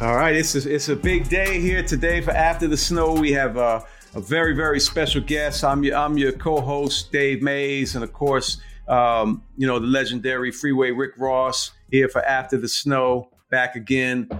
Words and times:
All 0.00 0.14
right, 0.14 0.36
it's 0.36 0.54
a, 0.54 0.72
it's 0.72 0.88
a 0.88 0.94
big 0.94 1.28
day 1.28 1.60
here 1.60 1.82
today 1.82 2.20
for 2.20 2.30
After 2.30 2.68
the 2.68 2.76
Snow. 2.76 3.14
We 3.14 3.32
have 3.32 3.56
uh, 3.56 3.80
a 4.14 4.20
very 4.20 4.54
very 4.54 4.78
special 4.78 5.20
guest. 5.20 5.64
I'm 5.64 5.82
your 5.82 5.96
I'm 5.96 6.16
your 6.16 6.30
co-host 6.30 7.10
Dave 7.10 7.42
Mays, 7.42 7.96
and 7.96 8.04
of 8.04 8.12
course, 8.12 8.60
um, 8.86 9.42
you 9.56 9.66
know 9.66 9.80
the 9.80 9.88
legendary 9.88 10.52
Freeway 10.52 10.92
Rick 10.92 11.14
Ross 11.18 11.72
here 11.90 12.08
for 12.08 12.24
After 12.24 12.56
the 12.56 12.68
Snow. 12.68 13.30
Back 13.50 13.74
again, 13.74 14.30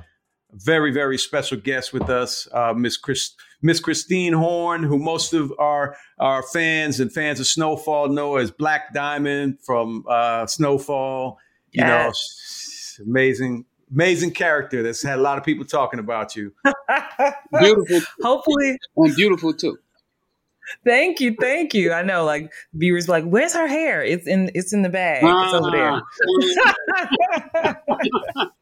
very 0.53 0.93
very 0.93 1.19
special 1.19 1.59
guest 1.59 1.93
with 1.93 2.09
us, 2.09 2.47
uh, 2.53 2.73
Miss 2.73 2.97
Chris 2.97 3.35
Miss 3.61 3.81
Christine 3.81 4.35
Horn, 4.35 4.85
who 4.85 4.97
most 4.97 5.33
of 5.33 5.53
our 5.59 5.97
our 6.21 6.45
fans 6.45 7.01
and 7.01 7.13
fans 7.13 7.41
of 7.41 7.49
Snowfall 7.49 8.11
know 8.11 8.37
as 8.37 8.53
Black 8.53 8.95
Diamond 8.95 9.59
from 9.67 10.05
uh, 10.09 10.47
Snowfall. 10.47 11.37
You 11.73 11.83
yes. 11.85 12.97
know, 13.01 13.07
amazing 13.07 13.65
amazing 13.91 14.33
character 14.33 14.83
that's 14.83 15.03
had 15.03 15.19
a 15.19 15.23
lot 15.23 15.39
of 15.39 15.45
people 15.45 15.65
talking 15.65 16.01
about 16.01 16.37
you. 16.37 16.53
beautiful. 17.61 18.01
Hopefully. 18.23 18.79
And 18.97 19.17
beautiful 19.17 19.53
too. 19.53 19.79
Thank 20.85 21.21
you, 21.21 21.35
thank 21.41 21.73
you. 21.73 21.93
I 21.93 22.03
know, 22.03 22.25
like 22.25 22.53
viewers, 22.75 23.09
like, 23.09 23.25
where's 23.25 23.55
her 23.55 23.67
hair? 23.67 24.03
It's 24.05 24.27
in, 24.27 24.51
it's 24.55 24.75
in 24.75 24.83
the 24.83 24.91
bag. 24.91 25.23
It's 25.25 25.55
over 25.55 25.71
there. 25.71 26.03
Ah. 27.65 28.51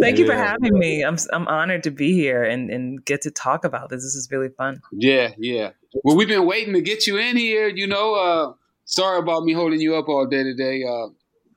Thank 0.00 0.18
you 0.18 0.26
for 0.26 0.34
having 0.34 0.78
me. 0.78 1.02
I'm 1.02 1.16
I'm 1.32 1.48
honored 1.48 1.82
to 1.84 1.90
be 1.90 2.12
here 2.12 2.44
and, 2.44 2.70
and 2.70 3.04
get 3.04 3.22
to 3.22 3.30
talk 3.30 3.64
about 3.64 3.90
this. 3.90 4.04
This 4.04 4.14
is 4.14 4.28
really 4.30 4.50
fun. 4.50 4.80
Yeah, 4.92 5.30
yeah. 5.36 5.70
Well, 6.04 6.16
we've 6.16 6.28
been 6.28 6.46
waiting 6.46 6.74
to 6.74 6.80
get 6.80 7.06
you 7.06 7.16
in 7.18 7.36
here. 7.36 7.68
You 7.68 7.86
know, 7.86 8.14
uh, 8.14 8.52
sorry 8.84 9.18
about 9.18 9.44
me 9.44 9.52
holding 9.52 9.80
you 9.80 9.96
up 9.96 10.08
all 10.08 10.26
day 10.26 10.44
today. 10.44 10.84
Uh, 10.84 11.08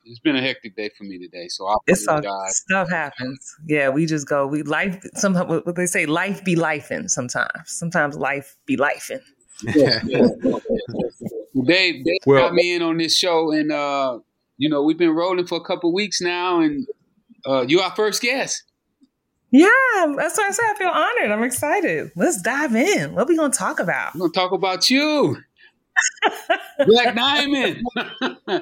it's 0.06 0.20
been 0.20 0.36
a 0.36 0.42
hectic 0.42 0.76
day 0.76 0.90
for 0.98 1.04
me 1.04 1.18
today, 1.18 1.48
so 1.48 1.68
I 1.68 1.76
it's 1.88 2.08
all, 2.08 2.22
stuff 2.50 2.90
happens. 2.90 3.56
Yeah, 3.66 3.90
we 3.90 4.06
just 4.06 4.28
go. 4.28 4.48
We 4.48 4.64
life. 4.64 5.04
Sometimes 5.16 5.66
what 5.66 5.76
they 5.76 5.86
say, 5.86 6.06
life 6.06 6.44
be 6.44 6.56
lifing. 6.56 7.10
Sometimes, 7.10 7.50
sometimes 7.66 8.18
life 8.18 8.58
be 8.66 8.78
lifing. 8.78 9.22
Yeah, 9.76 10.02
yeah. 10.06 10.28
Dave, 11.66 12.04
Dave 12.04 12.18
well, 12.26 12.48
got 12.48 12.54
me 12.54 12.74
in 12.76 12.82
on 12.82 12.98
this 12.98 13.18
show, 13.18 13.52
and 13.52 13.72
uh, 13.72 14.20
you 14.58 14.70
know 14.70 14.84
we've 14.84 14.98
been 14.98 15.12
rolling 15.12 15.46
for 15.46 15.58
a 15.58 15.64
couple 15.64 15.94
weeks 15.94 16.22
now, 16.22 16.60
and 16.60 16.88
uh, 17.46 17.66
you 17.68 17.80
our 17.80 17.96
first 17.96 18.22
guest. 18.22 18.64
Yeah, 19.52 19.70
that's 20.18 20.36
why 20.36 20.48
I 20.48 20.52
say 20.52 20.64
I 20.68 20.74
feel 20.76 20.88
honored. 20.88 21.32
I'm 21.32 21.44
excited. 21.44 22.12
Let's 22.16 22.42
dive 22.42 22.76
in. 22.76 23.14
What 23.14 23.24
are 23.24 23.28
we 23.28 23.38
gonna 23.38 23.54
talk 23.54 23.80
about? 23.80 24.16
We're 24.16 24.22
gonna 24.22 24.34
talk 24.34 24.52
about 24.52 24.90
you. 24.90 25.38
Black 26.86 27.16
Diamond. 27.16 27.82
yes. 28.48 28.62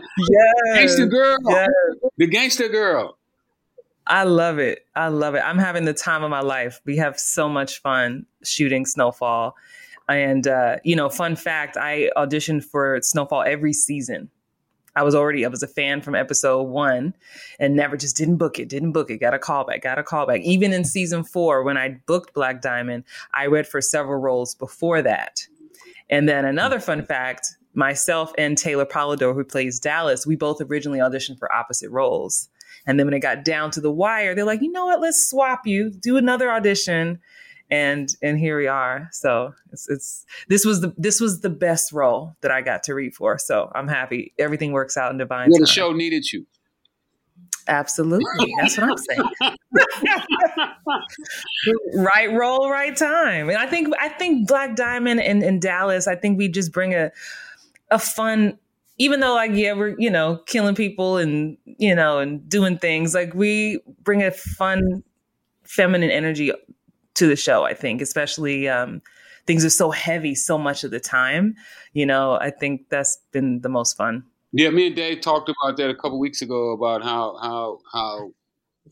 Gangster 0.73 1.05
girl. 1.07 1.37
Yes. 1.47 1.69
The 2.17 2.27
gangster 2.27 2.69
girl. 2.69 3.17
I 4.07 4.23
love 4.23 4.59
it. 4.59 4.85
I 4.95 5.07
love 5.07 5.35
it. 5.35 5.39
I'm 5.39 5.57
having 5.57 5.85
the 5.85 5.93
time 5.93 6.23
of 6.23 6.29
my 6.29 6.41
life. 6.41 6.81
We 6.85 6.97
have 6.97 7.19
so 7.19 7.47
much 7.47 7.81
fun 7.81 8.25
shooting 8.43 8.85
Snowfall. 8.85 9.55
And, 10.09 10.47
uh, 10.47 10.77
you 10.83 10.95
know, 10.95 11.09
fun 11.09 11.35
fact 11.35 11.77
I 11.77 12.09
auditioned 12.17 12.65
for 12.65 12.99
Snowfall 13.01 13.43
every 13.43 13.73
season. 13.73 14.29
I 14.95 15.03
was 15.03 15.15
already, 15.15 15.45
I 15.45 15.47
was 15.47 15.63
a 15.63 15.67
fan 15.67 16.01
from 16.01 16.15
episode 16.15 16.63
one 16.63 17.13
and 17.59 17.75
never 17.75 17.95
just 17.95 18.17
didn't 18.17 18.35
book 18.37 18.59
it, 18.59 18.67
didn't 18.67 18.91
book 18.91 19.09
it, 19.09 19.19
got 19.19 19.33
a 19.33 19.39
call 19.39 19.63
back, 19.63 19.83
got 19.83 19.97
a 19.97 20.03
call 20.03 20.25
back. 20.25 20.41
Even 20.41 20.73
in 20.73 20.83
season 20.83 21.23
four, 21.23 21.63
when 21.63 21.77
I 21.77 22.01
booked 22.05 22.33
Black 22.33 22.61
Diamond, 22.61 23.05
I 23.33 23.45
read 23.45 23.67
for 23.67 23.79
several 23.79 24.19
roles 24.19 24.53
before 24.55 25.01
that. 25.01 25.47
And 26.11 26.27
then 26.29 26.45
another 26.45 26.79
fun 26.79 27.03
fact 27.03 27.55
myself 27.73 28.33
and 28.37 28.57
Taylor 28.57 28.85
Polidor, 28.85 29.33
who 29.33 29.45
plays 29.45 29.79
Dallas, 29.79 30.27
we 30.27 30.35
both 30.35 30.61
originally 30.61 30.99
auditioned 30.99 31.39
for 31.39 31.51
opposite 31.53 31.89
roles. 31.89 32.49
And 32.85 32.99
then 32.99 33.07
when 33.07 33.13
it 33.13 33.19
got 33.19 33.45
down 33.45 33.71
to 33.71 33.81
the 33.81 33.91
wire, 33.91 34.35
they're 34.35 34.45
like, 34.45 34.61
you 34.61 34.71
know 34.71 34.85
what, 34.85 34.99
let's 34.99 35.29
swap 35.29 35.65
you, 35.65 35.89
do 35.89 36.17
another 36.17 36.51
audition. 36.51 37.19
And 37.69 38.13
and 38.21 38.37
here 38.37 38.57
we 38.57 38.67
are. 38.67 39.07
So 39.13 39.53
it's, 39.71 39.89
it's 39.89 40.25
this 40.49 40.65
was 40.65 40.81
the 40.81 40.93
this 40.97 41.21
was 41.21 41.39
the 41.39 41.49
best 41.49 41.93
role 41.93 42.35
that 42.41 42.51
I 42.51 42.61
got 42.61 42.83
to 42.83 42.93
read 42.93 43.15
for. 43.15 43.37
So 43.37 43.71
I'm 43.73 43.87
happy. 43.87 44.33
Everything 44.37 44.73
works 44.73 44.97
out 44.97 45.13
in 45.13 45.17
divine. 45.17 45.49
Well, 45.49 45.59
the 45.61 45.67
show 45.67 45.93
needed 45.93 46.33
you. 46.33 46.45
Absolutely. 47.67 48.53
That's 48.59 48.77
what 48.77 48.89
I'm 48.89 48.97
saying. 48.97 49.57
right 51.95 52.31
role, 52.31 52.69
right 52.69 52.95
time. 52.95 53.49
And 53.49 53.57
I 53.57 53.67
think 53.67 53.93
I 53.99 54.09
think 54.09 54.47
Black 54.47 54.75
Diamond 54.75 55.21
and, 55.21 55.43
and 55.43 55.61
Dallas, 55.61 56.07
I 56.07 56.15
think 56.15 56.37
we 56.37 56.47
just 56.47 56.71
bring 56.71 56.93
a 56.93 57.11
a 57.91 57.99
fun 57.99 58.57
even 58.97 59.19
though 59.19 59.33
like 59.35 59.51
yeah 59.53 59.73
we're 59.73 59.95
you 59.99 60.09
know 60.09 60.37
killing 60.45 60.75
people 60.75 61.17
and 61.17 61.57
you 61.65 61.93
know 61.93 62.19
and 62.19 62.47
doing 62.47 62.77
things 62.77 63.13
like 63.13 63.33
we 63.33 63.79
bring 64.03 64.23
a 64.23 64.31
fun 64.31 65.03
feminine 65.63 66.11
energy 66.11 66.51
to 67.15 67.27
the 67.27 67.35
show 67.35 67.63
i 67.63 67.73
think 67.73 68.01
especially 68.01 68.69
um 68.69 69.01
things 69.45 69.65
are 69.65 69.69
so 69.69 69.91
heavy 69.91 70.35
so 70.35 70.57
much 70.57 70.83
of 70.83 70.91
the 70.91 70.99
time 70.99 71.55
you 71.93 72.05
know 72.05 72.37
i 72.41 72.49
think 72.49 72.87
that's 72.89 73.17
been 73.31 73.59
the 73.61 73.69
most 73.69 73.97
fun 73.97 74.23
yeah, 74.53 74.69
me 74.69 74.87
and 74.87 74.95
Dave 74.95 75.21
talked 75.21 75.49
about 75.49 75.77
that 75.77 75.89
a 75.89 75.95
couple 75.95 76.19
weeks 76.19 76.41
ago 76.41 76.71
about 76.71 77.03
how 77.03 77.37
how 77.41 77.79
how 77.93 78.31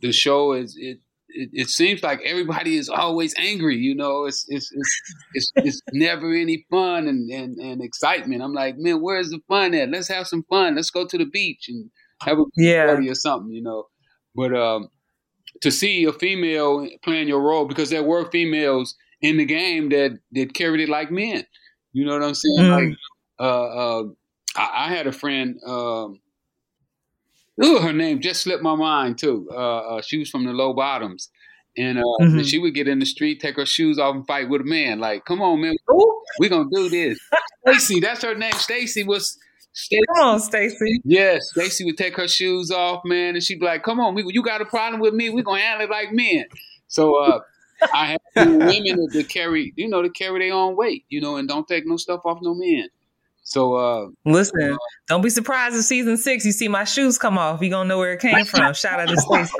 the 0.01 0.11
show 0.11 0.53
is 0.53 0.75
it, 0.77 0.99
it. 1.29 1.49
It, 1.53 1.69
seems 1.69 2.01
like 2.01 2.21
everybody 2.23 2.77
is 2.77 2.89
always 2.89 3.35
angry. 3.37 3.75
You 3.77 3.95
know, 3.95 4.25
it's 4.25 4.45
it's 4.47 4.71
it's 4.71 5.01
it's, 5.33 5.51
it's 5.55 5.81
never 5.91 6.33
any 6.33 6.65
fun 6.69 7.07
and, 7.07 7.29
and, 7.29 7.57
and 7.57 7.83
excitement. 7.83 8.41
I'm 8.41 8.53
like, 8.53 8.77
man, 8.77 9.01
where's 9.01 9.29
the 9.29 9.39
fun 9.47 9.73
at? 9.73 9.89
Let's 9.89 10.07
have 10.07 10.27
some 10.27 10.43
fun. 10.49 10.75
Let's 10.75 10.91
go 10.91 11.05
to 11.05 11.17
the 11.17 11.25
beach 11.25 11.65
and 11.67 11.89
have 12.21 12.39
a 12.39 12.45
yeah. 12.55 12.87
party 12.87 13.09
or 13.09 13.15
something. 13.15 13.51
You 13.51 13.63
know, 13.63 13.87
but 14.35 14.55
um, 14.55 14.89
to 15.61 15.71
see 15.71 16.05
a 16.05 16.13
female 16.13 16.87
playing 17.03 17.27
your 17.27 17.41
role 17.41 17.65
because 17.65 17.89
there 17.89 18.03
were 18.03 18.29
females 18.31 18.95
in 19.21 19.37
the 19.37 19.45
game 19.45 19.89
that 19.89 20.17
that 20.31 20.53
carried 20.53 20.81
it 20.81 20.89
like 20.89 21.11
men. 21.11 21.45
You 21.91 22.05
know 22.05 22.13
what 22.13 22.23
I'm 22.23 22.35
saying? 22.35 22.59
Mm. 22.59 22.89
Like 22.89 22.97
uh, 23.39 23.43
uh, 23.65 24.03
I, 24.55 24.85
I 24.87 24.89
had 24.89 25.07
a 25.07 25.11
friend. 25.11 25.59
Um, 25.65 26.19
ooh, 27.63 27.79
her 27.79 27.93
name 27.93 28.21
just 28.21 28.41
slipped 28.41 28.63
my 28.63 28.75
mind 28.75 29.17
too. 29.17 29.47
Uh, 29.51 29.77
uh, 29.95 30.01
she 30.01 30.17
was 30.17 30.29
from 30.29 30.45
the 30.45 30.51
low 30.51 30.73
bottoms, 30.73 31.29
and 31.77 31.99
uh, 31.99 32.03
mm-hmm. 32.21 32.41
she 32.41 32.59
would 32.59 32.73
get 32.73 32.87
in 32.87 32.99
the 32.99 33.05
street, 33.05 33.39
take 33.39 33.55
her 33.57 33.65
shoes 33.65 33.99
off, 33.99 34.15
and 34.15 34.27
fight 34.27 34.49
with 34.49 34.61
a 34.61 34.65
man. 34.65 34.99
Like, 34.99 35.25
come 35.25 35.41
on, 35.41 35.61
man, 35.61 35.75
we 36.39 36.49
gonna 36.49 36.69
do 36.71 36.89
this. 36.89 37.19
Stacy, 37.67 37.99
that's 37.99 38.23
her 38.23 38.35
name. 38.35 38.53
Stacy 38.53 39.03
was. 39.03 39.37
Stacey. 39.71 40.01
Come 40.15 40.27
on, 40.27 40.39
Stacy. 40.39 40.99
Yes, 41.05 41.51
Stacy 41.51 41.85
would 41.85 41.97
take 41.97 42.17
her 42.17 42.27
shoes 42.27 42.71
off, 42.71 43.01
man, 43.05 43.35
and 43.35 43.43
she'd 43.43 43.59
be 43.59 43.65
like, 43.65 43.83
"Come 43.83 43.99
on, 43.99 44.15
we, 44.15 44.23
you 44.27 44.41
got 44.41 44.61
a 44.61 44.65
problem 44.65 44.99
with 44.99 45.13
me? 45.13 45.29
We 45.29 45.43
gonna 45.43 45.61
handle 45.61 45.87
it 45.87 45.91
like 45.91 46.11
men." 46.11 46.45
So 46.87 47.15
uh, 47.23 47.39
I 47.93 48.17
have 48.35 48.47
women 48.47 49.07
to 49.11 49.23
carry, 49.23 49.73
you 49.75 49.87
know, 49.87 50.01
to 50.01 50.09
carry 50.09 50.39
their 50.39 50.55
own 50.55 50.75
weight, 50.75 51.05
you 51.09 51.21
know, 51.21 51.37
and 51.37 51.47
don't 51.47 51.67
take 51.67 51.85
no 51.85 51.97
stuff 51.97 52.21
off 52.25 52.39
no 52.41 52.53
men. 52.55 52.89
So 53.49 53.73
uh 53.73 54.07
listen, 54.25 54.73
uh, 54.73 54.77
don't 55.07 55.23
be 55.23 55.31
surprised 55.31 55.75
if 55.75 55.81
season 55.81 56.17
six 56.17 56.45
you 56.45 56.51
see 56.51 56.67
my 56.67 56.83
shoes 56.83 57.17
come 57.17 57.35
off. 57.39 57.63
You 57.63 57.71
gonna 57.71 57.89
know 57.89 57.97
where 57.97 58.13
it 58.13 58.21
came 58.21 58.45
from. 58.45 58.73
Shout 58.75 58.99
out 58.99 59.09
to 59.09 59.17
Stacey. 59.17 59.53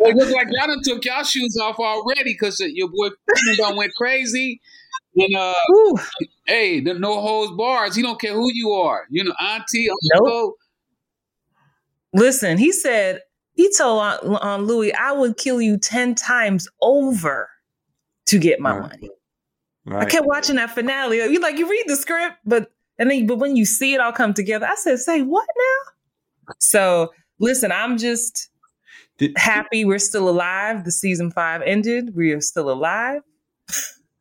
it 0.00 0.16
looks 0.16 0.30
like 0.30 0.46
y'all 0.52 0.68
done 0.68 0.80
took 0.84 1.04
y'all 1.04 1.24
shoes 1.24 1.58
off 1.60 1.80
already 1.80 2.34
because 2.34 2.60
your 2.60 2.88
boy 2.88 3.08
done 3.56 3.76
went 3.76 3.92
crazy. 3.96 4.60
And 5.16 5.34
uh, 5.34 5.54
hey, 6.46 6.78
the 6.78 6.94
no 6.94 7.20
holds 7.20 7.50
bars. 7.56 7.96
He 7.96 8.02
don't 8.02 8.20
care 8.20 8.34
who 8.34 8.52
you 8.52 8.70
are. 8.70 9.02
You 9.10 9.24
know, 9.24 9.34
auntie, 9.40 9.88
uncle. 10.14 10.28
Nope. 10.28 10.54
Listen, 12.14 12.58
he 12.58 12.70
said 12.70 13.22
he 13.54 13.72
told 13.76 14.00
on, 14.00 14.36
on 14.36 14.66
Louie, 14.66 14.94
"I 14.94 15.10
would 15.10 15.36
kill 15.36 15.60
you 15.60 15.78
ten 15.78 16.14
times 16.14 16.68
over 16.80 17.50
to 18.26 18.38
get 18.38 18.60
my 18.60 18.76
right. 18.76 18.82
money." 18.82 19.10
Right. 19.84 20.06
I 20.06 20.10
kept 20.10 20.26
watching 20.26 20.56
that 20.56 20.70
finale. 20.70 21.18
You 21.18 21.40
like 21.40 21.58
you 21.58 21.68
read 21.68 21.84
the 21.86 21.96
script, 21.96 22.36
but 22.44 22.70
and 22.98 23.10
then 23.10 23.26
but 23.26 23.38
when 23.38 23.56
you 23.56 23.64
see 23.64 23.94
it 23.94 24.00
all 24.00 24.12
come 24.12 24.32
together, 24.32 24.66
I 24.66 24.76
said, 24.76 24.98
"Say 25.00 25.22
what 25.22 25.46
now?" 25.56 26.54
So 26.60 27.12
listen, 27.40 27.72
I'm 27.72 27.98
just 27.98 28.48
Did, 29.18 29.32
happy 29.36 29.84
we're 29.84 29.98
still 29.98 30.28
alive. 30.28 30.84
The 30.84 30.92
season 30.92 31.30
five 31.32 31.62
ended. 31.62 32.14
We 32.14 32.32
are 32.32 32.40
still 32.40 32.70
alive. 32.70 33.22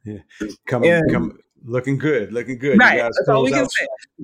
Yeah, 0.04 0.18
coming, 0.66 0.90
yeah. 0.90 1.02
coming, 1.12 1.38
looking 1.64 2.00
good, 2.00 2.34
looking 2.34 2.58
good. 2.58 2.80
Right. 2.80 2.96
You 2.96 3.02
guys 3.04 3.12
That's 3.18 3.26
closed 3.26 3.54
out, 3.54 3.70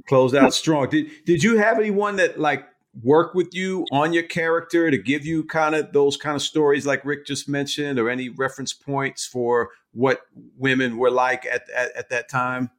closed 0.08 0.36
out 0.36 0.54
strong. 0.56 0.90
Did 0.90 1.12
Did 1.26 1.44
you 1.44 1.58
have 1.58 1.78
anyone 1.78 2.16
that 2.16 2.40
like 2.40 2.66
work 3.04 3.34
with 3.34 3.54
you 3.54 3.86
on 3.92 4.14
your 4.14 4.24
character 4.24 4.90
to 4.90 4.98
give 4.98 5.26
you 5.26 5.44
kind 5.44 5.76
of 5.76 5.94
those 5.94 6.18
kind 6.18 6.36
of 6.36 6.42
stories 6.42 6.86
like 6.86 7.06
Rick 7.06 7.26
just 7.26 7.48
mentioned, 7.48 8.00
or 8.00 8.10
any 8.10 8.30
reference 8.30 8.74
points 8.74 9.26
for 9.26 9.70
what 9.92 10.22
women 10.58 10.98
were 10.98 11.12
like 11.12 11.46
at, 11.46 11.70
at, 11.76 11.96
at 11.96 12.10
that 12.10 12.30
time? 12.30 12.70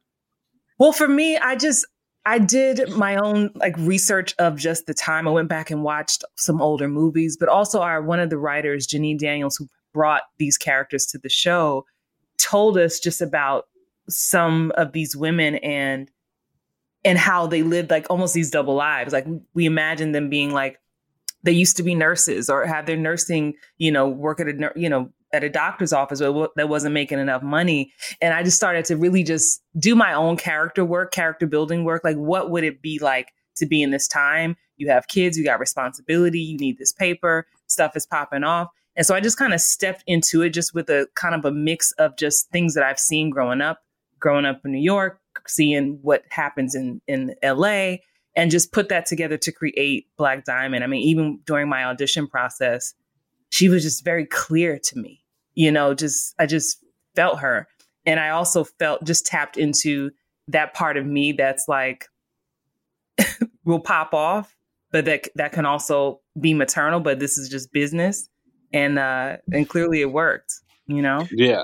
Well, 0.77 0.93
for 0.93 1.07
me, 1.07 1.37
I 1.37 1.55
just 1.55 1.85
I 2.25 2.39
did 2.39 2.89
my 2.91 3.15
own 3.15 3.51
like 3.55 3.75
research 3.77 4.35
of 4.39 4.57
just 4.57 4.85
the 4.85 4.93
time. 4.93 5.27
I 5.27 5.31
went 5.31 5.49
back 5.49 5.71
and 5.71 5.83
watched 5.83 6.23
some 6.35 6.61
older 6.61 6.87
movies, 6.87 7.37
but 7.39 7.49
also 7.49 7.81
our 7.81 8.01
one 8.01 8.19
of 8.19 8.29
the 8.29 8.37
writers, 8.37 8.87
Janine 8.87 9.17
Daniels, 9.17 9.57
who 9.57 9.67
brought 9.93 10.23
these 10.37 10.57
characters 10.57 11.05
to 11.07 11.17
the 11.17 11.29
show, 11.29 11.85
told 12.37 12.77
us 12.77 12.99
just 12.99 13.21
about 13.21 13.65
some 14.07 14.71
of 14.75 14.91
these 14.91 15.15
women 15.15 15.55
and 15.55 16.09
and 17.03 17.17
how 17.17 17.47
they 17.47 17.63
lived 17.63 17.89
like 17.89 18.07
almost 18.09 18.33
these 18.33 18.51
double 18.51 18.75
lives. 18.75 19.13
Like 19.13 19.25
we 19.53 19.65
imagine 19.65 20.11
them 20.11 20.29
being 20.29 20.51
like 20.51 20.79
they 21.43 21.51
used 21.51 21.77
to 21.77 21.83
be 21.83 21.95
nurses 21.95 22.49
or 22.49 22.65
have 22.65 22.85
their 22.85 22.97
nursing, 22.97 23.53
you 23.77 23.91
know, 23.91 24.07
work 24.07 24.39
at 24.39 24.47
a, 24.47 24.71
you 24.75 24.89
know, 24.89 25.09
at 25.31 25.43
a 25.43 25.49
doctor's 25.49 25.93
office 25.93 26.19
that 26.19 26.69
wasn't 26.69 26.93
making 26.93 27.19
enough 27.19 27.43
money. 27.43 27.93
And 28.21 28.33
I 28.33 28.43
just 28.43 28.57
started 28.57 28.85
to 28.85 28.97
really 28.97 29.23
just 29.23 29.61
do 29.77 29.95
my 29.95 30.13
own 30.13 30.37
character 30.37 30.83
work, 30.83 31.11
character 31.11 31.45
building 31.45 31.83
work. 31.83 32.03
Like, 32.03 32.17
what 32.17 32.49
would 32.49 32.63
it 32.63 32.81
be 32.81 32.99
like 32.99 33.31
to 33.57 33.65
be 33.65 33.81
in 33.83 33.91
this 33.91 34.07
time? 34.07 34.57
You 34.77 34.89
have 34.89 35.07
kids, 35.07 35.37
you 35.37 35.45
got 35.45 35.59
responsibility, 35.59 36.39
you 36.39 36.57
need 36.57 36.77
this 36.77 36.91
paper, 36.91 37.47
stuff 37.67 37.95
is 37.95 38.05
popping 38.05 38.43
off. 38.43 38.69
And 38.95 39.05
so 39.05 39.13
I 39.15 39.19
just 39.19 39.37
kind 39.37 39.53
of 39.53 39.61
stepped 39.61 40.03
into 40.07 40.41
it 40.41 40.49
just 40.49 40.73
with 40.73 40.89
a 40.89 41.07
kind 41.15 41.35
of 41.35 41.45
a 41.45 41.51
mix 41.51 41.91
of 41.93 42.17
just 42.17 42.49
things 42.49 42.73
that 42.73 42.83
I've 42.83 42.99
seen 42.99 43.29
growing 43.29 43.61
up, 43.61 43.79
growing 44.19 44.45
up 44.45 44.61
in 44.65 44.71
New 44.71 44.81
York, 44.81 45.18
seeing 45.47 45.99
what 46.01 46.23
happens 46.29 46.75
in, 46.75 47.01
in 47.07 47.35
LA, 47.43 47.97
and 48.35 48.51
just 48.51 48.71
put 48.71 48.89
that 48.89 49.05
together 49.05 49.37
to 49.37 49.51
create 49.51 50.07
Black 50.17 50.45
Diamond. 50.45 50.83
I 50.83 50.87
mean, 50.87 51.01
even 51.01 51.39
during 51.45 51.67
my 51.67 51.85
audition 51.85 52.27
process, 52.27 52.93
she 53.49 53.69
was 53.69 53.83
just 53.83 54.03
very 54.03 54.25
clear 54.25 54.79
to 54.79 54.99
me. 54.99 55.23
You 55.55 55.71
know, 55.71 55.93
just 55.93 56.35
I 56.39 56.45
just 56.45 56.77
felt 57.15 57.39
her. 57.39 57.67
And 58.05 58.19
I 58.19 58.29
also 58.29 58.63
felt 58.63 59.03
just 59.03 59.25
tapped 59.25 59.57
into 59.57 60.11
that 60.47 60.73
part 60.73 60.97
of 60.97 61.05
me 61.05 61.33
that's 61.33 61.65
like 61.67 62.07
will 63.65 63.79
pop 63.79 64.13
off, 64.13 64.55
but 64.91 65.05
that 65.05 65.27
that 65.35 65.51
can 65.51 65.65
also 65.65 66.21
be 66.39 66.53
maternal, 66.53 66.99
but 66.99 67.19
this 67.19 67.37
is 67.37 67.49
just 67.49 67.71
business. 67.71 68.29
And 68.71 68.99
uh 68.99 69.37
and 69.51 69.67
clearly 69.67 70.01
it 70.01 70.11
worked, 70.11 70.53
you 70.87 71.01
know? 71.01 71.27
Yeah. 71.31 71.63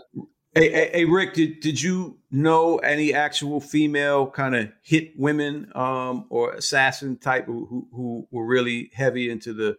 Hey, 0.55 0.71
hey, 0.71 0.89
hey, 0.93 1.05
Rick, 1.05 1.33
did, 1.33 1.59
did 1.59 1.81
you 1.81 2.17
know 2.31 2.77
any 2.77 3.13
actual 3.13 3.59
female 3.59 4.27
kind 4.27 4.55
of 4.55 4.71
hit 4.81 5.11
women 5.17 5.69
um, 5.75 6.25
or 6.29 6.53
assassin 6.53 7.17
type 7.17 7.45
who, 7.45 7.87
who 7.93 8.25
were 8.31 8.45
really 8.45 8.89
heavy 8.93 9.29
into 9.29 9.53
the 9.53 9.75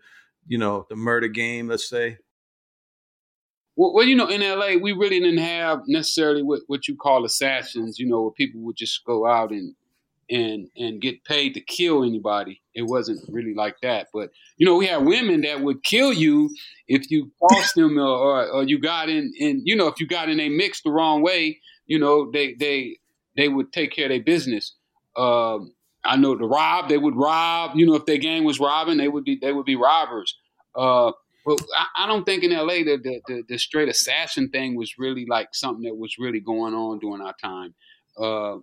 you 0.46 0.58
know, 0.58 0.87
the 0.88 0.96
murder 0.96 1.28
game, 1.28 1.69
let's 1.69 1.88
say? 1.88 2.19
Well, 3.76 3.93
well, 3.93 4.06
you 4.06 4.17
know, 4.17 4.28
in 4.28 4.40
LA, 4.40 4.81
we 4.81 4.93
really 4.93 5.20
didn't 5.20 5.38
have 5.38 5.82
necessarily 5.87 6.43
what, 6.43 6.61
what 6.67 6.88
you 6.88 6.96
call 6.96 7.25
assassins, 7.25 7.99
you 7.99 8.06
know, 8.06 8.23
where 8.23 8.31
people 8.31 8.61
would 8.62 8.76
just 8.76 9.05
go 9.05 9.26
out 9.26 9.50
and 9.50 9.75
and 10.31 10.69
and 10.76 11.00
get 11.00 11.25
paid 11.25 11.55
to 11.55 11.61
kill 11.61 12.05
anybody. 12.05 12.61
It 12.75 12.82
wasn't 12.82 13.20
really 13.28 13.55
like 13.55 13.76
that. 13.82 14.08
But 14.12 14.31
you 14.56 14.67
know, 14.67 14.76
we 14.76 14.87
had 14.87 15.05
women 15.05 15.43
that 15.43 15.61
would 15.61 15.82
kill 15.82 16.12
you 16.12 16.50
if 16.88 17.11
you 17.11 17.31
crossed 17.43 17.75
them 17.75 17.99
or, 17.99 18.06
or, 18.06 18.46
or 18.49 18.62
you 18.64 18.78
got 18.78 19.08
in 19.08 19.32
in 19.38 19.62
you 19.64 19.76
know, 19.76 19.87
if 19.87 20.00
you 20.00 20.06
got 20.06 20.28
in 20.28 20.40
a 20.40 20.49
mix 20.49 20.82
the 20.82 20.90
wrong 20.90 21.23
way, 21.23 21.61
you 21.87 21.99
know, 21.99 22.31
they 22.31 22.55
they 22.55 22.99
they 23.37 23.49
would 23.49 23.73
take 23.73 23.93
care 23.93 24.06
of 24.06 24.11
their 24.11 24.23
business. 24.23 24.75
Um, 25.17 25.73
I 26.05 26.17
know 26.17 26.37
to 26.37 26.46
rob, 26.46 26.88
they 26.88 26.99
would 26.99 27.17
rob. 27.17 27.76
You 27.76 27.87
know, 27.87 27.94
if 27.94 28.06
their 28.06 28.19
gang 28.19 28.44
was 28.44 28.61
robbing, 28.61 28.99
they 28.99 29.08
would 29.08 29.25
be 29.25 29.38
they 29.40 29.52
would 29.52 29.67
be 29.67 29.76
robbers. 29.76 30.37
Uh, 30.75 31.12
I, 31.49 31.87
I, 31.96 32.06
don't 32.06 32.25
think 32.25 32.43
in 32.43 32.50
LA 32.50 32.78
the, 32.78 32.99
the, 33.02 33.20
the 33.28 33.43
the 33.49 33.58
straight 33.58 33.88
assassin 33.88 34.50
thing 34.50 34.76
was 34.76 34.99
really 34.99 35.25
like 35.26 35.49
something 35.52 35.84
that 35.84 35.96
was 35.96 36.17
really 36.19 36.40
going 36.40 36.75
on 36.75 36.99
during 36.99 37.23
our 37.23 37.34
time. 37.43 37.75
Uh, 38.19 38.58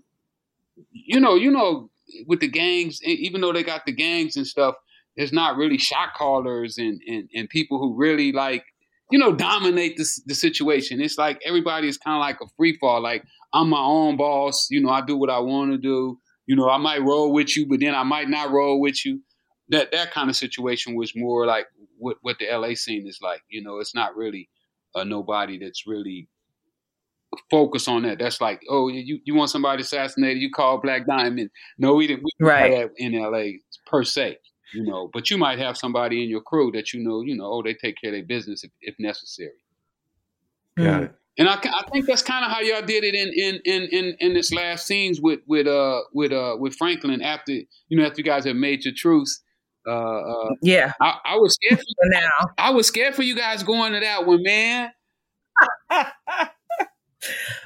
you 0.92 1.20
know, 1.20 1.36
you 1.36 1.52
know, 1.52 1.90
with 2.28 2.40
the 2.40 2.48
gangs, 2.48 3.02
even 3.04 3.42
though 3.42 3.54
they 3.54 3.64
got 3.64 3.86
the 3.86 3.92
gangs 3.92 4.36
and 4.36 4.48
stuff, 4.48 4.76
there's 5.16 5.34
not 5.34 5.58
really 5.58 5.78
shot 5.78 6.14
callers 6.16 6.78
and 6.78 7.00
and, 7.08 7.30
and 7.34 7.50
people 7.50 7.80
who 7.80 7.96
really 7.96 8.32
like 8.32 8.66
you 9.12 9.20
know 9.20 9.34
dominate 9.34 9.98
the 9.98 10.06
the 10.26 10.36
situation. 10.36 11.02
It's 11.02 11.18
like 11.18 11.42
everybody 11.46 11.88
is 11.88 11.98
kind 11.98 12.16
of 12.16 12.22
like 12.22 12.40
a 12.42 12.50
free 12.58 12.78
fall. 12.80 13.02
Like 13.02 13.24
I'm 13.54 13.70
my 13.70 13.82
own 13.82 14.18
boss. 14.18 14.68
You 14.70 14.82
know, 14.82 14.90
I 14.90 15.02
do 15.02 15.18
what 15.18 15.30
I 15.30 15.40
want 15.40 15.72
to 15.72 15.78
do. 15.78 16.20
You 16.46 16.56
know, 16.56 16.70
I 16.70 16.78
might 16.78 17.02
roll 17.02 17.32
with 17.32 17.56
you, 17.56 17.68
but 17.68 17.80
then 17.80 17.96
I 17.96 18.04
might 18.04 18.30
not 18.30 18.52
roll 18.52 18.82
with 18.82 19.06
you. 19.06 19.22
That 19.70 19.92
that 19.92 20.12
kind 20.12 20.30
of 20.30 20.36
situation 20.36 20.96
was 20.96 21.14
more 21.16 21.46
like 21.46 21.68
what 21.98 22.18
what 22.22 22.38
the 22.40 22.48
LA 22.52 22.74
scene 22.74 23.08
is 23.08 23.20
like. 23.22 23.42
You 23.50 23.64
know, 23.64 23.80
it's 23.80 23.96
not 23.96 24.16
really 24.16 24.50
uh, 24.96 25.04
nobody 25.04 25.58
that's 25.58 25.88
really 25.88 26.28
focused 27.50 27.88
on 27.88 28.04
that. 28.04 28.20
That's 28.20 28.42
like, 28.42 28.62
oh, 28.70 28.88
you 28.88 29.20
you 29.24 29.36
want 29.36 29.50
somebody 29.50 29.82
assassinated, 29.82 30.42
you 30.42 30.52
call 30.52 30.80
Black 30.80 31.06
Diamond. 31.08 31.50
No, 31.78 31.96
we 31.96 32.08
didn't. 32.08 32.24
We 32.24 32.32
right. 32.46 32.72
that 32.72 32.92
in 32.98 33.14
LA 33.14 33.60
per 33.86 34.04
se. 34.04 34.38
You 34.74 34.84
know, 34.84 35.10
but 35.14 35.30
you 35.30 35.38
might 35.38 35.60
have 35.60 35.78
somebody 35.78 36.24
in 36.24 36.30
your 36.30 36.42
crew 36.42 36.72
that 36.72 36.94
you 36.94 37.04
know, 37.04 37.22
you 37.22 37.38
know, 37.38 37.46
oh, 37.46 37.62
they 37.62 37.76
take 37.76 37.96
care 38.02 38.10
of 38.10 38.16
their 38.16 38.26
business 38.26 38.64
if, 38.64 38.72
if 38.82 38.96
necessary. 38.98 39.52
Got 40.76 41.04
it. 41.04 41.16
And 41.38 41.50
I, 41.50 41.56
I 41.56 41.84
think 41.92 42.06
that's 42.06 42.22
kind 42.22 42.46
of 42.46 42.52
how 42.52 42.60
y'all 42.62 42.86
did 42.86 43.04
it 43.04 43.16
in 43.16 43.32
in 43.36 43.62
in 43.66 43.90
in, 43.90 44.16
in 44.20 44.34
this 44.34 44.54
last 44.54 44.86
scenes 44.86 45.20
with 45.20 45.40
with 45.48 45.66
uh 45.66 46.02
with 46.14 46.32
uh 46.32 46.58
with 46.60 46.76
Franklin 46.76 47.22
after 47.22 47.52
you 47.52 47.98
know 47.98 48.06
after 48.06 48.20
you 48.20 48.24
guys 48.24 48.46
have 48.46 48.56
made 48.56 48.86
your 48.86 48.94
truce. 48.96 49.42
Uh, 49.86 49.92
uh, 49.92 50.50
yeah, 50.62 50.94
I, 51.02 51.18
I 51.26 51.36
was 51.36 51.56
scared 51.56 51.80
for 51.80 51.86
you 51.88 52.10
now. 52.12 52.54
I 52.58 52.70
was 52.72 52.88
scared 52.88 53.16
for 53.16 53.24
you 53.24 53.36
guys 53.36 53.64
going 53.64 53.94
to 53.94 54.00
that 54.00 54.26
one, 54.26 54.44
man. 54.44 54.92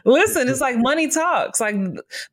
Listen, 0.05 0.47
it's 0.47 0.61
like 0.61 0.77
money 0.77 1.09
talks. 1.09 1.59
Like, 1.59 1.75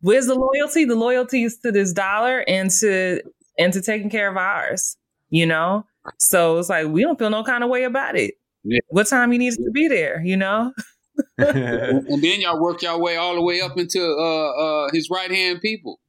where's 0.01 0.27
the 0.27 0.35
loyalty? 0.35 0.85
The 0.85 0.95
loyalty 0.95 1.45
is 1.45 1.59
to 1.59 1.73
this 1.73 1.93
dollar 1.93 2.45
and 2.49 2.71
to 2.81 3.21
and 3.59 3.73
to 3.73 3.81
taking 3.81 4.11
care 4.11 4.29
of 4.29 4.37
ours. 4.37 4.97
You 5.31 5.47
know, 5.47 5.85
so 6.19 6.59
it's 6.59 6.69
like 6.69 6.87
we 6.87 7.03
don't 7.03 7.19
feel 7.19 7.31
no 7.31 7.45
kind 7.45 7.65
of 7.65 7.71
way 7.71 7.85
about 7.85 8.17
it. 8.17 8.35
Yeah. 8.63 8.81
What 8.89 9.09
time 9.09 9.33
you 9.33 9.39
need 9.39 9.55
to 9.55 9.71
be 9.73 9.89
there? 9.89 10.23
You 10.25 10.37
know. 10.37 10.73
and 11.39 12.23
then 12.23 12.41
y'all 12.41 12.61
work 12.61 12.83
y'all 12.83 13.01
way 13.01 13.17
all 13.17 13.35
the 13.35 13.43
way 13.43 13.61
up 13.61 13.79
into 13.79 14.03
uh, 14.03 14.51
uh, 14.51 14.89
his 14.93 15.09
right 15.11 15.31
hand 15.31 15.61
people. 15.61 16.01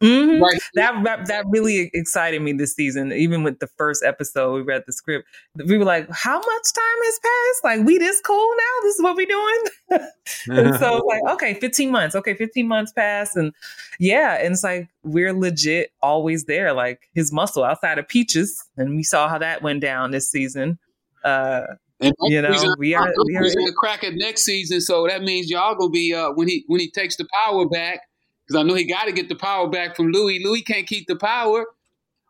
Mm-hmm. 0.00 0.42
Right. 0.42 0.60
That, 0.74 1.04
that 1.04 1.26
that 1.26 1.44
really 1.48 1.90
excited 1.94 2.42
me 2.42 2.52
this 2.52 2.74
season. 2.74 3.12
Even 3.12 3.42
with 3.42 3.60
the 3.60 3.66
first 3.66 4.04
episode, 4.04 4.54
we 4.54 4.60
read 4.60 4.84
the 4.86 4.92
script. 4.92 5.26
We 5.54 5.78
were 5.78 5.84
like, 5.84 6.08
"How 6.10 6.36
much 6.36 6.44
time 6.74 6.98
has 7.04 7.18
passed? 7.18 7.64
Like, 7.64 7.86
we 7.86 7.98
this 7.98 8.20
cool 8.20 8.50
now? 8.56 8.82
This 8.82 8.96
is 8.96 9.02
what 9.02 9.16
we're 9.16 9.26
doing?" 9.26 9.64
and 10.48 10.74
so, 10.76 11.02
like, 11.06 11.22
okay, 11.34 11.54
fifteen 11.54 11.90
months. 11.90 12.14
Okay, 12.14 12.34
fifteen 12.34 12.68
months 12.68 12.92
passed, 12.92 13.36
and 13.36 13.52
yeah, 13.98 14.34
and 14.34 14.52
it's 14.52 14.64
like 14.64 14.88
we're 15.02 15.32
legit 15.32 15.92
always 16.02 16.44
there. 16.44 16.74
Like 16.74 17.08
his 17.14 17.32
muscle 17.32 17.64
outside 17.64 17.98
of 17.98 18.06
Peaches, 18.06 18.62
and 18.76 18.96
we 18.96 19.02
saw 19.02 19.28
how 19.28 19.38
that 19.38 19.62
went 19.62 19.80
down 19.80 20.10
this 20.10 20.30
season. 20.30 20.78
Uh, 21.24 21.62
and 22.00 22.14
you 22.24 22.42
know, 22.42 22.50
we 22.78 22.94
are 22.94 23.12
we 23.24 23.36
are 23.36 23.44
a 23.44 23.72
crack 23.72 24.04
at 24.04 24.12
next 24.14 24.44
season, 24.44 24.82
so 24.82 25.06
that 25.06 25.22
means 25.22 25.50
y'all 25.50 25.74
gonna 25.74 25.90
be 25.90 26.12
uh, 26.12 26.32
when 26.32 26.48
he 26.48 26.64
when 26.66 26.80
he 26.80 26.90
takes 26.90 27.16
the 27.16 27.26
power 27.44 27.66
back 27.66 28.00
because 28.46 28.60
I 28.60 28.62
know 28.62 28.74
he 28.74 28.84
got 28.84 29.04
to 29.04 29.12
get 29.12 29.28
the 29.28 29.34
power 29.34 29.68
back 29.68 29.96
from 29.96 30.12
Louie. 30.12 30.42
Louie 30.44 30.62
can't 30.62 30.86
keep 30.86 31.06
the 31.06 31.16
power, 31.16 31.66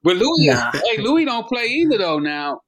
but 0.02 0.16
Louie, 0.16 0.46
nah. 0.46 0.72
hey, 0.72 1.02
Louie 1.02 1.24
don't 1.24 1.46
play 1.46 1.66
either 1.66 1.98
though 1.98 2.18
now. 2.18 2.60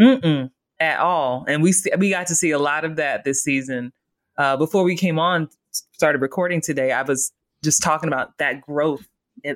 Mm-mm, 0.00 0.50
at 0.80 0.98
all, 0.98 1.44
and 1.48 1.62
we 1.62 1.74
we 1.98 2.10
got 2.10 2.26
to 2.28 2.34
see 2.34 2.50
a 2.50 2.58
lot 2.58 2.84
of 2.84 2.96
that 2.96 3.24
this 3.24 3.42
season. 3.42 3.92
Uh, 4.38 4.56
before 4.56 4.82
we 4.82 4.96
came 4.96 5.18
on, 5.18 5.48
started 5.92 6.20
recording 6.20 6.60
today, 6.60 6.92
I 6.92 7.02
was 7.02 7.32
just 7.62 7.82
talking 7.82 8.08
about 8.08 8.38
that 8.38 8.60
growth 8.60 9.06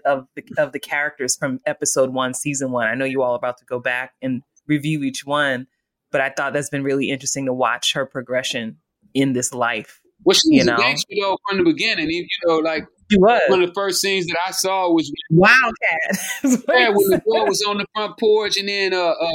of 0.04 0.26
the, 0.34 0.44
of 0.58 0.72
the 0.72 0.78
characters 0.78 1.36
from 1.36 1.60
episode 1.66 2.12
one, 2.12 2.34
season 2.34 2.70
one. 2.70 2.86
I 2.86 2.94
know 2.94 3.04
you 3.04 3.22
all 3.22 3.34
about 3.34 3.58
to 3.58 3.64
go 3.64 3.78
back 3.78 4.14
and 4.22 4.42
review 4.66 5.02
each 5.02 5.24
one, 5.24 5.66
but 6.10 6.20
I 6.20 6.30
thought 6.30 6.52
that's 6.52 6.70
been 6.70 6.84
really 6.84 7.10
interesting 7.10 7.46
to 7.46 7.52
watch 7.52 7.92
her 7.94 8.06
progression 8.06 8.78
in 9.14 9.32
this 9.32 9.52
life. 9.52 10.00
Well, 10.24 10.34
she 10.34 10.56
was 10.56 10.58
you 10.58 10.64
know? 10.64 10.76
against 10.76 11.06
you 11.08 11.22
though 11.22 11.38
from 11.48 11.58
the 11.58 11.64
beginning. 11.64 12.10
You 12.10 12.26
know, 12.46 12.56
like 12.58 12.86
she 13.10 13.18
was. 13.18 13.40
One 13.48 13.62
of 13.62 13.68
the 13.68 13.74
first 13.74 14.00
scenes 14.00 14.26
that 14.26 14.38
I 14.46 14.50
saw 14.50 14.90
was 14.90 15.12
Wildcat. 15.30 15.72
yeah, 16.68 16.88
when 16.90 17.10
the 17.10 17.22
boy 17.24 17.44
was 17.44 17.62
on 17.62 17.78
the 17.78 17.86
front 17.94 18.18
porch 18.18 18.56
and 18.56 18.68
then 18.68 18.94
uh, 18.94 19.10
uh 19.10 19.30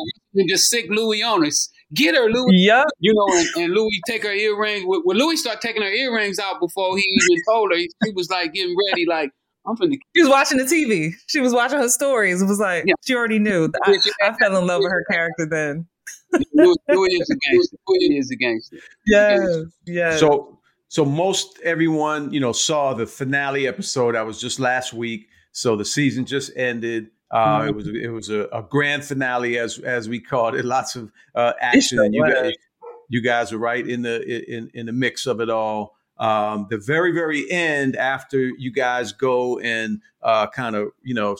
just 0.47 0.69
sick 0.69 0.87
Louie 0.89 1.23
on 1.23 1.45
us. 1.45 1.69
Get 1.93 2.15
her, 2.15 2.29
Louie. 2.29 2.57
Yep. 2.57 2.85
You 2.99 3.13
know, 3.13 3.37
and, 3.37 3.63
and 3.63 3.73
Louie 3.73 3.99
take 4.07 4.23
her 4.23 4.31
earrings. 4.31 4.85
When 4.85 5.17
Louie 5.17 5.35
started 5.35 5.61
taking 5.61 5.81
her 5.81 5.89
earrings 5.89 6.39
out 6.39 6.59
before 6.59 6.97
he 6.97 7.03
even 7.03 7.43
told 7.49 7.71
her, 7.71 7.77
he 7.77 8.11
was 8.15 8.29
like 8.29 8.53
getting 8.53 8.75
ready, 8.89 9.05
like, 9.05 9.31
I'm 9.67 9.75
finna. 9.75 9.97
She 10.15 10.23
was 10.23 10.29
watching 10.29 10.57
the 10.57 10.63
TV. 10.63 11.13
She 11.27 11.39
was 11.39 11.53
watching 11.53 11.79
her 11.79 11.89
stories. 11.89 12.41
It 12.41 12.45
was 12.45 12.59
like 12.59 12.85
yeah. 12.87 12.93
she 13.05 13.13
already 13.13 13.39
knew. 13.39 13.69
I, 13.83 13.97
I, 14.23 14.33
fell 14.33 14.57
in 14.57 14.65
love 14.65 14.79
with 14.81 14.91
her 14.91 15.05
character 15.11 15.45
then. 15.45 15.87
Louie, 16.53 16.75
Louie 16.89 17.09
is 17.09 17.29
a 17.29 17.35
gangster. 17.35 17.77
Louie 17.87 18.17
is 18.17 18.31
a 18.31 18.35
gangster. 18.35 18.77
Yes, 19.05 19.45
yes. 19.85 20.19
So 20.19 20.60
so 20.91 21.05
most 21.05 21.57
everyone, 21.63 22.33
you 22.33 22.41
know, 22.41 22.51
saw 22.51 22.93
the 22.93 23.07
finale 23.07 23.65
episode. 23.65 24.13
That 24.13 24.25
was 24.25 24.41
just 24.41 24.59
last 24.59 24.91
week. 24.91 25.29
So 25.53 25.77
the 25.77 25.85
season 25.85 26.25
just 26.25 26.51
ended. 26.57 27.11
Uh, 27.31 27.59
mm-hmm. 27.59 27.69
It 27.69 27.75
was 27.75 27.87
it 27.87 28.07
was 28.09 28.29
a, 28.29 28.49
a, 28.51 28.61
grand 28.61 29.05
finale, 29.05 29.57
as 29.57 29.79
as 29.79 30.09
we 30.09 30.19
called 30.19 30.53
it. 30.53 30.65
Lots 30.65 30.97
of 30.97 31.09
uh, 31.33 31.53
action. 31.61 31.97
and 31.99 32.13
you 32.13 32.25
guys, 32.25 32.53
you 33.07 33.21
guys 33.21 33.53
are 33.53 33.57
right 33.57 33.87
in 33.87 34.01
the 34.01 34.21
in 34.53 34.69
in 34.73 34.85
the 34.85 34.91
mix 34.91 35.27
of 35.27 35.39
it 35.39 35.49
all. 35.49 35.95
Um, 36.17 36.67
the 36.69 36.77
very 36.77 37.13
very 37.13 37.49
end, 37.49 37.95
after 37.95 38.41
you 38.41 38.73
guys 38.73 39.13
go 39.13 39.59
and 39.59 40.01
uh, 40.21 40.47
kind 40.47 40.75
of 40.75 40.89
you 41.03 41.13
know 41.13 41.37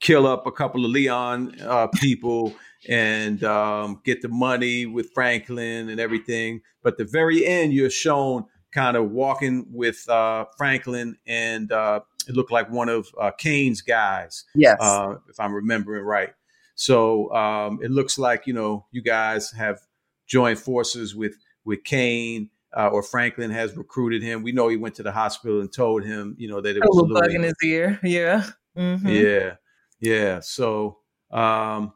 kill 0.00 0.26
up 0.26 0.46
a 0.46 0.52
couple 0.52 0.86
of 0.86 0.90
Leon 0.90 1.54
uh, 1.60 1.88
people 1.88 2.54
and 2.88 3.44
um, 3.44 4.00
get 4.04 4.22
the 4.22 4.28
money 4.28 4.86
with 4.86 5.10
Franklin 5.12 5.90
and 5.90 6.00
everything. 6.00 6.62
But 6.82 6.96
the 6.96 7.04
very 7.04 7.46
end, 7.46 7.74
you're 7.74 7.90
shown 7.90 8.46
kind 8.74 8.96
of 8.96 9.10
walking 9.10 9.66
with 9.70 10.06
uh, 10.08 10.44
Franklin, 10.58 11.16
and 11.26 11.70
uh, 11.70 12.00
it 12.28 12.34
looked 12.34 12.50
like 12.50 12.70
one 12.70 12.88
of 12.88 13.08
uh, 13.18 13.30
Kane's 13.30 13.80
guys. 13.80 14.44
Yes, 14.54 14.78
uh, 14.80 15.14
if 15.28 15.38
I'm 15.38 15.54
remembering 15.54 16.04
right. 16.04 16.30
So 16.74 17.32
um, 17.32 17.78
it 17.82 17.90
looks 17.90 18.18
like 18.18 18.46
you 18.46 18.52
know 18.52 18.86
you 18.90 19.00
guys 19.00 19.52
have 19.52 19.80
joined 20.26 20.58
forces 20.58 21.14
with 21.14 21.36
with 21.64 21.84
Kane. 21.84 22.50
Uh, 22.76 22.88
or 22.88 23.04
Franklin 23.04 23.52
has 23.52 23.76
recruited 23.76 24.20
him. 24.20 24.42
We 24.42 24.50
know 24.50 24.66
he 24.66 24.76
went 24.76 24.96
to 24.96 25.04
the 25.04 25.12
hospital 25.12 25.60
and 25.60 25.72
told 25.72 26.02
him, 26.02 26.34
you 26.40 26.48
know, 26.48 26.60
that 26.60 26.76
it 26.76 26.80
was 26.80 26.98
a 26.98 27.02
little 27.02 27.20
bug 27.20 27.32
in 27.32 27.44
his 27.44 27.54
ear. 27.62 28.00
Yeah, 28.02 28.50
mm-hmm. 28.76 29.06
yeah, 29.06 29.54
yeah. 30.00 30.40
So, 30.40 30.98
um, 31.30 31.92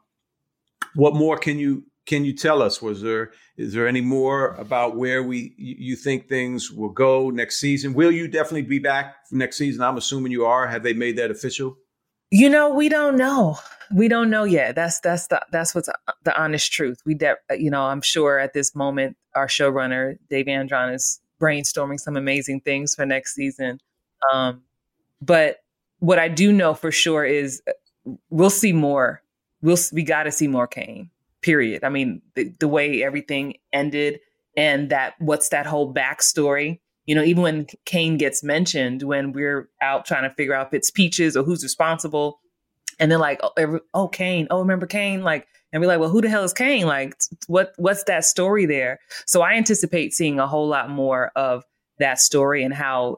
what 0.95 1.15
more 1.15 1.37
can 1.37 1.59
you 1.59 1.83
can 2.05 2.25
you 2.25 2.33
tell 2.33 2.61
us? 2.61 2.81
Was 2.81 3.01
there 3.01 3.33
is 3.59 3.73
there 3.73 3.89
any 3.89 3.99
more 3.99 4.51
about 4.53 4.95
where 4.95 5.21
we 5.21 5.53
you 5.57 5.97
think 5.97 6.29
things 6.29 6.71
will 6.71 6.89
go 6.89 7.29
next 7.29 7.59
season? 7.59 7.93
Will 7.93 8.09
you 8.09 8.29
definitely 8.29 8.61
be 8.61 8.79
back 8.79 9.17
next 9.31 9.57
season? 9.57 9.81
I'm 9.81 9.97
assuming 9.97 10.31
you 10.31 10.45
are. 10.45 10.65
Have 10.65 10.81
they 10.81 10.93
made 10.93 11.17
that 11.17 11.29
official? 11.29 11.77
You 12.31 12.47
know, 12.47 12.69
we 12.69 12.87
don't 12.87 13.17
know. 13.17 13.59
We 13.93 14.07
don't 14.07 14.29
know 14.29 14.45
yet. 14.45 14.75
That's 14.75 15.01
that's 15.01 15.27
the 15.27 15.45
that's 15.51 15.75
what's 15.75 15.89
the 16.23 16.41
honest 16.41 16.71
truth. 16.71 17.01
We 17.05 17.15
de- 17.15 17.35
you 17.57 17.69
know, 17.69 17.83
I'm 17.83 18.01
sure 18.01 18.39
at 18.39 18.53
this 18.53 18.73
moment 18.75 19.17
our 19.35 19.47
showrunner 19.47 20.17
Dave 20.29 20.47
Andron 20.47 20.93
is 20.93 21.19
brainstorming 21.41 21.99
some 21.99 22.15
amazing 22.15 22.61
things 22.61 22.95
for 22.95 23.05
next 23.05 23.35
season. 23.35 23.81
Um, 24.31 24.61
but 25.21 25.57
what 25.99 26.17
I 26.17 26.29
do 26.29 26.53
know 26.53 26.73
for 26.73 26.93
sure 26.93 27.25
is 27.25 27.61
we'll 28.29 28.49
see 28.49 28.71
more. 28.71 29.21
We'll 29.61 29.77
we 29.91 30.03
got 30.03 30.23
to 30.23 30.31
see 30.31 30.47
more 30.47 30.65
Kane 30.65 31.09
period. 31.41 31.83
I 31.83 31.89
mean, 31.89 32.21
the, 32.35 32.53
the 32.59 32.67
way 32.67 33.03
everything 33.03 33.55
ended 33.73 34.19
and 34.57 34.89
that 34.89 35.13
what's 35.19 35.49
that 35.49 35.65
whole 35.65 35.93
backstory. 35.93 36.79
You 37.05 37.15
know, 37.15 37.23
even 37.23 37.41
when 37.41 37.67
Kane 37.85 38.17
gets 38.17 38.43
mentioned, 38.43 39.03
when 39.03 39.31
we're 39.31 39.69
out 39.81 40.05
trying 40.05 40.29
to 40.29 40.35
figure 40.35 40.53
out 40.53 40.67
if 40.67 40.73
it's 40.73 40.91
Peaches 40.91 41.35
or 41.35 41.43
who's 41.43 41.63
responsible, 41.63 42.39
and 42.99 43.11
then 43.11 43.19
like, 43.19 43.39
oh, 43.41 43.51
every, 43.57 43.79
oh 43.93 44.07
Kane, 44.07 44.47
oh 44.51 44.59
remember 44.59 44.85
Kane, 44.85 45.23
like, 45.23 45.47
and 45.71 45.81
we're 45.81 45.87
like, 45.87 45.99
well, 45.99 46.09
who 46.09 46.21
the 46.21 46.29
hell 46.29 46.43
is 46.43 46.53
Kane? 46.53 46.85
Like, 46.85 47.15
what 47.47 47.73
what's 47.77 48.03
that 48.05 48.25
story 48.25 48.65
there? 48.65 48.99
So 49.25 49.41
I 49.41 49.53
anticipate 49.53 50.13
seeing 50.13 50.39
a 50.39 50.47
whole 50.47 50.67
lot 50.67 50.89
more 50.89 51.31
of 51.35 51.63
that 51.99 52.19
story 52.19 52.63
and 52.63 52.73
how 52.73 53.17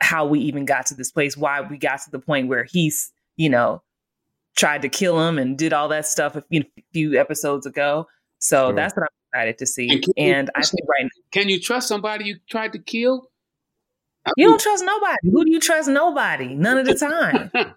how 0.00 0.26
we 0.26 0.40
even 0.40 0.64
got 0.64 0.86
to 0.86 0.94
this 0.94 1.10
place, 1.10 1.36
why 1.36 1.62
we 1.62 1.78
got 1.78 2.02
to 2.02 2.10
the 2.10 2.18
point 2.18 2.48
where 2.48 2.64
he's, 2.64 3.10
you 3.36 3.48
know, 3.48 3.82
tried 4.56 4.82
to 4.82 4.88
kill 4.88 5.20
him 5.20 5.38
and 5.38 5.56
did 5.56 5.72
all 5.72 5.88
that 5.88 6.06
stuff 6.06 6.34
a 6.34 6.42
few, 6.42 6.64
few 6.92 7.18
episodes 7.18 7.66
ago. 7.66 8.06
So 8.38 8.68
sure. 8.68 8.74
that's 8.74 8.94
what 8.96 9.04
I'm 9.04 9.08
excited 9.32 9.58
to 9.58 9.66
see. 9.66 9.88
And, 9.90 10.04
and 10.16 10.50
I 10.54 10.62
think 10.62 10.88
right 10.88 11.04
now, 11.04 11.22
Can 11.30 11.48
you 11.48 11.60
trust 11.60 11.88
somebody 11.88 12.24
you 12.24 12.36
tried 12.48 12.72
to 12.72 12.78
kill? 12.78 13.30
You 14.36 14.48
don't 14.48 14.60
trust 14.60 14.84
nobody. 14.84 15.30
Who 15.30 15.44
do 15.44 15.52
you 15.52 15.60
trust? 15.60 15.88
Nobody. 15.88 16.48
None 16.48 16.78
of 16.78 16.86
the 16.86 16.94
time. 16.96 17.50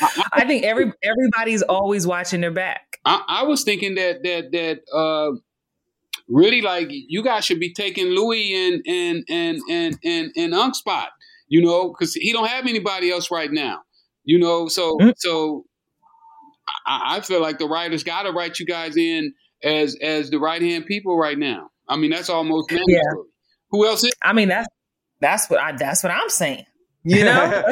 I 0.32 0.46
think 0.46 0.64
every 0.64 0.90
everybody's 1.02 1.60
always 1.62 2.06
watching 2.06 2.40
their 2.40 2.50
back. 2.50 2.98
I, 3.04 3.22
I 3.28 3.42
was 3.42 3.64
thinking 3.64 3.96
that 3.96 4.22
that 4.22 4.50
that 4.52 4.96
uh, 4.96 5.36
really 6.26 6.62
like 6.62 6.88
you 6.90 7.22
guys 7.22 7.44
should 7.44 7.60
be 7.60 7.74
taking 7.74 8.06
Louie 8.06 8.54
and 8.54 8.82
and 8.86 9.24
and 9.28 9.58
and 9.68 9.98
and 10.04 10.32
and 10.36 10.54
Unk 10.54 10.74
spot. 10.74 11.10
You 11.48 11.60
know, 11.60 11.88
because 11.88 12.14
he 12.14 12.32
don't 12.32 12.48
have 12.48 12.66
anybody 12.66 13.10
else 13.10 13.30
right 13.30 13.52
now. 13.52 13.82
You 14.24 14.38
know, 14.38 14.68
so 14.68 14.96
mm-hmm. 14.96 15.10
so 15.16 15.64
I, 16.86 17.16
I, 17.16 17.20
feel 17.20 17.40
like 17.40 17.58
the 17.58 17.66
writers 17.66 18.04
got 18.04 18.22
to 18.22 18.30
write 18.30 18.60
you 18.60 18.66
guys 18.66 18.96
in 18.96 19.34
as 19.64 19.96
as 20.00 20.30
the 20.30 20.38
right 20.38 20.62
hand 20.62 20.86
people 20.86 21.16
right 21.16 21.38
now. 21.38 21.70
I 21.88 21.96
mean, 21.96 22.10
that's 22.10 22.30
almost 22.30 22.70
mandatory. 22.70 22.94
Yeah. 22.94 23.22
Who 23.70 23.86
else 23.86 24.04
is? 24.04 24.12
I 24.22 24.32
mean, 24.32 24.48
that's 24.48 24.68
that's 25.20 25.50
what 25.50 25.60
I 25.60 25.72
that's 25.72 26.02
what 26.02 26.12
I'm 26.12 26.28
saying. 26.28 26.64
You 27.04 27.24
know, 27.24 27.64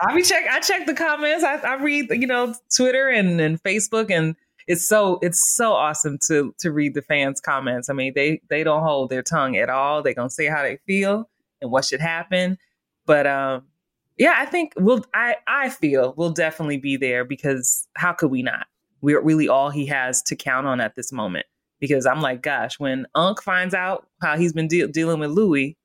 I 0.00 0.14
be 0.14 0.22
check. 0.22 0.44
I 0.50 0.60
check 0.60 0.86
the 0.86 0.94
comments. 0.94 1.44
I, 1.44 1.56
I 1.56 1.74
read, 1.74 2.10
you 2.10 2.26
know, 2.26 2.54
Twitter 2.74 3.08
and, 3.08 3.40
and 3.40 3.62
Facebook, 3.62 4.10
and 4.10 4.36
it's 4.66 4.88
so 4.88 5.18
it's 5.22 5.54
so 5.56 5.72
awesome 5.72 6.18
to 6.28 6.54
to 6.60 6.72
read 6.72 6.94
the 6.94 7.02
fans' 7.02 7.40
comments. 7.40 7.90
I 7.90 7.92
mean, 7.92 8.12
they 8.14 8.40
they 8.48 8.64
don't 8.64 8.82
hold 8.82 9.10
their 9.10 9.22
tongue 9.22 9.56
at 9.56 9.68
all. 9.68 10.02
They're 10.02 10.14
gonna 10.14 10.30
say 10.30 10.46
how 10.46 10.62
they 10.62 10.78
feel 10.86 11.28
and 11.60 11.70
what 11.70 11.84
should 11.84 12.00
happen. 12.00 12.58
But 13.06 13.26
um, 13.26 13.64
yeah, 14.18 14.34
I 14.36 14.46
think 14.46 14.72
we'll. 14.76 15.04
I 15.14 15.36
I 15.46 15.70
feel 15.70 16.14
we'll 16.16 16.30
definitely 16.30 16.78
be 16.78 16.96
there 16.96 17.24
because 17.24 17.86
how 17.96 18.12
could 18.12 18.30
we 18.30 18.42
not? 18.42 18.66
We're 19.00 19.22
really 19.22 19.48
all 19.48 19.70
he 19.70 19.86
has 19.86 20.22
to 20.22 20.36
count 20.36 20.66
on 20.66 20.80
at 20.80 20.96
this 20.96 21.12
moment. 21.12 21.46
Because 21.80 22.06
I'm 22.06 22.20
like, 22.20 22.42
gosh, 22.42 22.80
when 22.80 23.06
Unc 23.14 23.40
finds 23.40 23.72
out 23.72 24.08
how 24.20 24.36
he's 24.36 24.52
been 24.52 24.66
de- 24.66 24.88
dealing 24.88 25.20
with 25.20 25.30
Louie, 25.30 25.76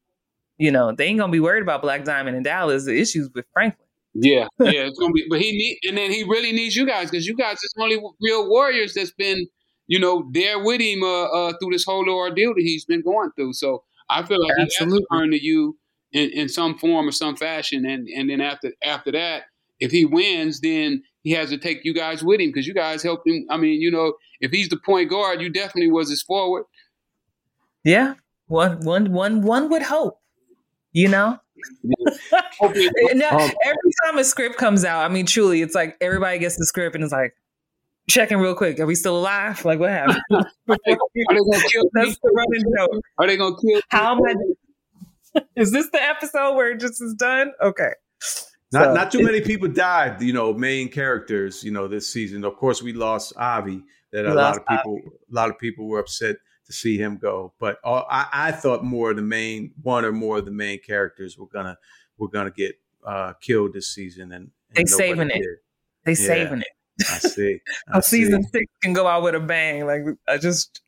you 0.57 0.71
know, 0.71 0.91
they 0.91 1.05
ain't 1.05 1.19
gonna 1.19 1.31
be 1.31 1.39
worried 1.39 1.61
about 1.61 1.83
Black 1.83 2.03
Diamond 2.03 2.35
and 2.35 2.43
Dallas. 2.43 2.85
The 2.85 2.99
issues 2.99 3.29
with 3.35 3.45
Franklin. 3.53 3.87
Yeah, 4.15 4.47
yeah, 4.59 4.87
it's 4.87 4.97
gonna 4.97 5.13
be. 5.13 5.25
But 5.29 5.39
he 5.39 5.51
need, 5.51 5.87
and 5.87 5.95
then 5.95 6.09
he 6.09 6.23
really 6.23 6.51
needs 6.51 6.75
you 6.75 6.87
guys 6.87 7.11
because 7.11 7.27
you 7.27 7.35
guys 7.35 7.57
is 7.57 7.73
only 7.79 8.01
real 8.19 8.49
warriors 8.49 8.95
that's 8.95 9.13
been, 9.13 9.45
you 9.85 9.99
know, 9.99 10.27
there 10.31 10.63
with 10.63 10.81
him 10.81 11.03
uh, 11.03 11.25
uh, 11.25 11.53
through 11.59 11.71
this 11.71 11.85
whole 11.85 12.09
ordeal 12.09 12.55
that 12.55 12.61
he's 12.61 12.85
been 12.85 13.03
going 13.03 13.29
through. 13.35 13.53
So 13.53 13.83
I 14.09 14.23
feel 14.23 14.41
like 14.41 14.53
Absolutely. 14.59 14.95
he 14.95 15.01
has 15.01 15.01
to 15.01 15.19
turn 15.19 15.31
to 15.31 15.43
you 15.43 15.77
in, 16.13 16.29
in 16.31 16.49
some 16.49 16.77
form 16.77 17.07
or 17.07 17.11
some 17.11 17.35
fashion. 17.35 17.85
And 17.85 18.07
and 18.07 18.29
then 18.29 18.41
after 18.41 18.71
after 18.83 19.11
that, 19.11 19.43
if 19.79 19.91
he 19.91 20.05
wins, 20.05 20.61
then 20.61 21.03
he 21.23 21.31
has 21.31 21.49
to 21.49 21.57
take 21.57 21.83
you 21.83 21.93
guys 21.93 22.23
with 22.23 22.39
him 22.39 22.49
because 22.49 22.67
you 22.67 22.73
guys 22.73 23.03
helped 23.03 23.27
him. 23.27 23.45
I 23.49 23.57
mean, 23.57 23.81
you 23.81 23.91
know, 23.91 24.13
if 24.39 24.51
he's 24.51 24.69
the 24.69 24.77
point 24.77 25.09
guard, 25.09 25.41
you 25.41 25.49
definitely 25.49 25.91
was 25.91 26.09
his 26.09 26.21
forward. 26.21 26.65
Yeah, 27.83 28.15
one 28.47 28.79
one 28.81 29.11
one 29.11 29.41
one 29.41 29.69
would 29.69 29.83
hope. 29.83 30.19
You 30.91 31.09
know. 31.09 31.39
now, 31.83 33.37
um, 33.39 33.51
every 33.63 33.91
time 34.03 34.17
a 34.17 34.23
script 34.23 34.57
comes 34.57 34.83
out, 34.83 35.03
I 35.03 35.07
mean, 35.07 35.25
truly, 35.25 35.61
it's 35.61 35.73
like 35.73 35.95
everybody 36.01 36.37
gets 36.37 36.57
the 36.57 36.65
script 36.65 36.93
and 36.93 37.03
it's 37.03 37.13
like, 37.13 37.33
checking 38.09 38.37
real 38.37 38.55
quick. 38.55 38.79
Are 38.79 38.85
we 38.85 38.95
still 38.95 39.17
alive? 39.17 39.63
Like, 39.65 39.79
what 39.79 39.89
happened? 39.89 40.19
are, 40.31 40.43
they, 40.67 40.73
are 40.73 40.97
they 41.15 41.15
gonna 41.25 41.63
kill 41.71 41.83
That's 41.93 42.17
the 42.21 42.31
running 42.35 42.63
joke. 42.77 43.01
Are 43.17 43.27
they 43.27 43.37
gonna 43.37 43.55
kill? 43.55 43.81
How 43.89 44.15
am 44.15 44.23
I? 44.25 44.35
is 45.55 45.71
this 45.71 45.89
the 45.89 46.01
episode 46.01 46.55
where 46.55 46.71
it 46.71 46.79
just 46.79 47.01
is 47.01 47.13
done? 47.13 47.51
Okay. 47.61 47.91
Not 48.71 48.85
so, 48.85 48.93
not 48.93 49.11
too 49.11 49.23
many 49.23 49.41
people 49.41 49.67
died, 49.67 50.21
you 50.21 50.33
know, 50.33 50.51
main 50.53 50.89
characters, 50.89 51.63
you 51.63 51.71
know, 51.71 51.87
this 51.87 52.11
season. 52.11 52.43
Of 52.43 52.55
course, 52.55 52.81
we 52.81 52.91
lost 52.91 53.33
Avi. 53.37 53.83
That 54.11 54.25
a 54.25 54.33
lot 54.33 54.57
of 54.57 54.65
people, 54.67 54.93
Avi. 54.93 55.15
a 55.31 55.33
lot 55.33 55.49
of 55.49 55.59
people 55.59 55.87
were 55.87 55.99
upset 55.99 56.37
to 56.65 56.73
see 56.73 56.97
him 56.97 57.17
go. 57.17 57.53
But 57.59 57.77
uh, 57.83 58.03
I, 58.09 58.27
I 58.31 58.51
thought 58.51 58.83
more 58.83 59.11
of 59.11 59.15
the 59.15 59.21
main 59.21 59.73
one 59.81 60.05
or 60.05 60.11
more 60.11 60.39
of 60.39 60.45
the 60.45 60.51
main 60.51 60.79
characters 60.79 61.37
were 61.37 61.47
gonna 61.47 61.77
were 62.17 62.29
gonna 62.29 62.51
get 62.51 62.79
uh, 63.05 63.33
killed 63.33 63.73
this 63.73 63.93
season, 63.93 64.31
and, 64.31 64.51
and 64.75 64.75
they 64.75 64.85
saving 64.85 65.29
it. 65.29 65.45
They 66.05 66.11
yeah, 66.11 66.27
saving 66.27 66.61
it. 66.61 66.67
I 67.01 67.17
see. 67.19 67.59
I 67.93 67.99
season 67.99 68.43
six 68.43 68.65
can 68.81 68.93
go 68.93 69.07
out 69.07 69.23
with 69.23 69.35
a 69.35 69.39
bang. 69.39 69.85
Like 69.85 70.03
I 70.27 70.37
just, 70.37 70.81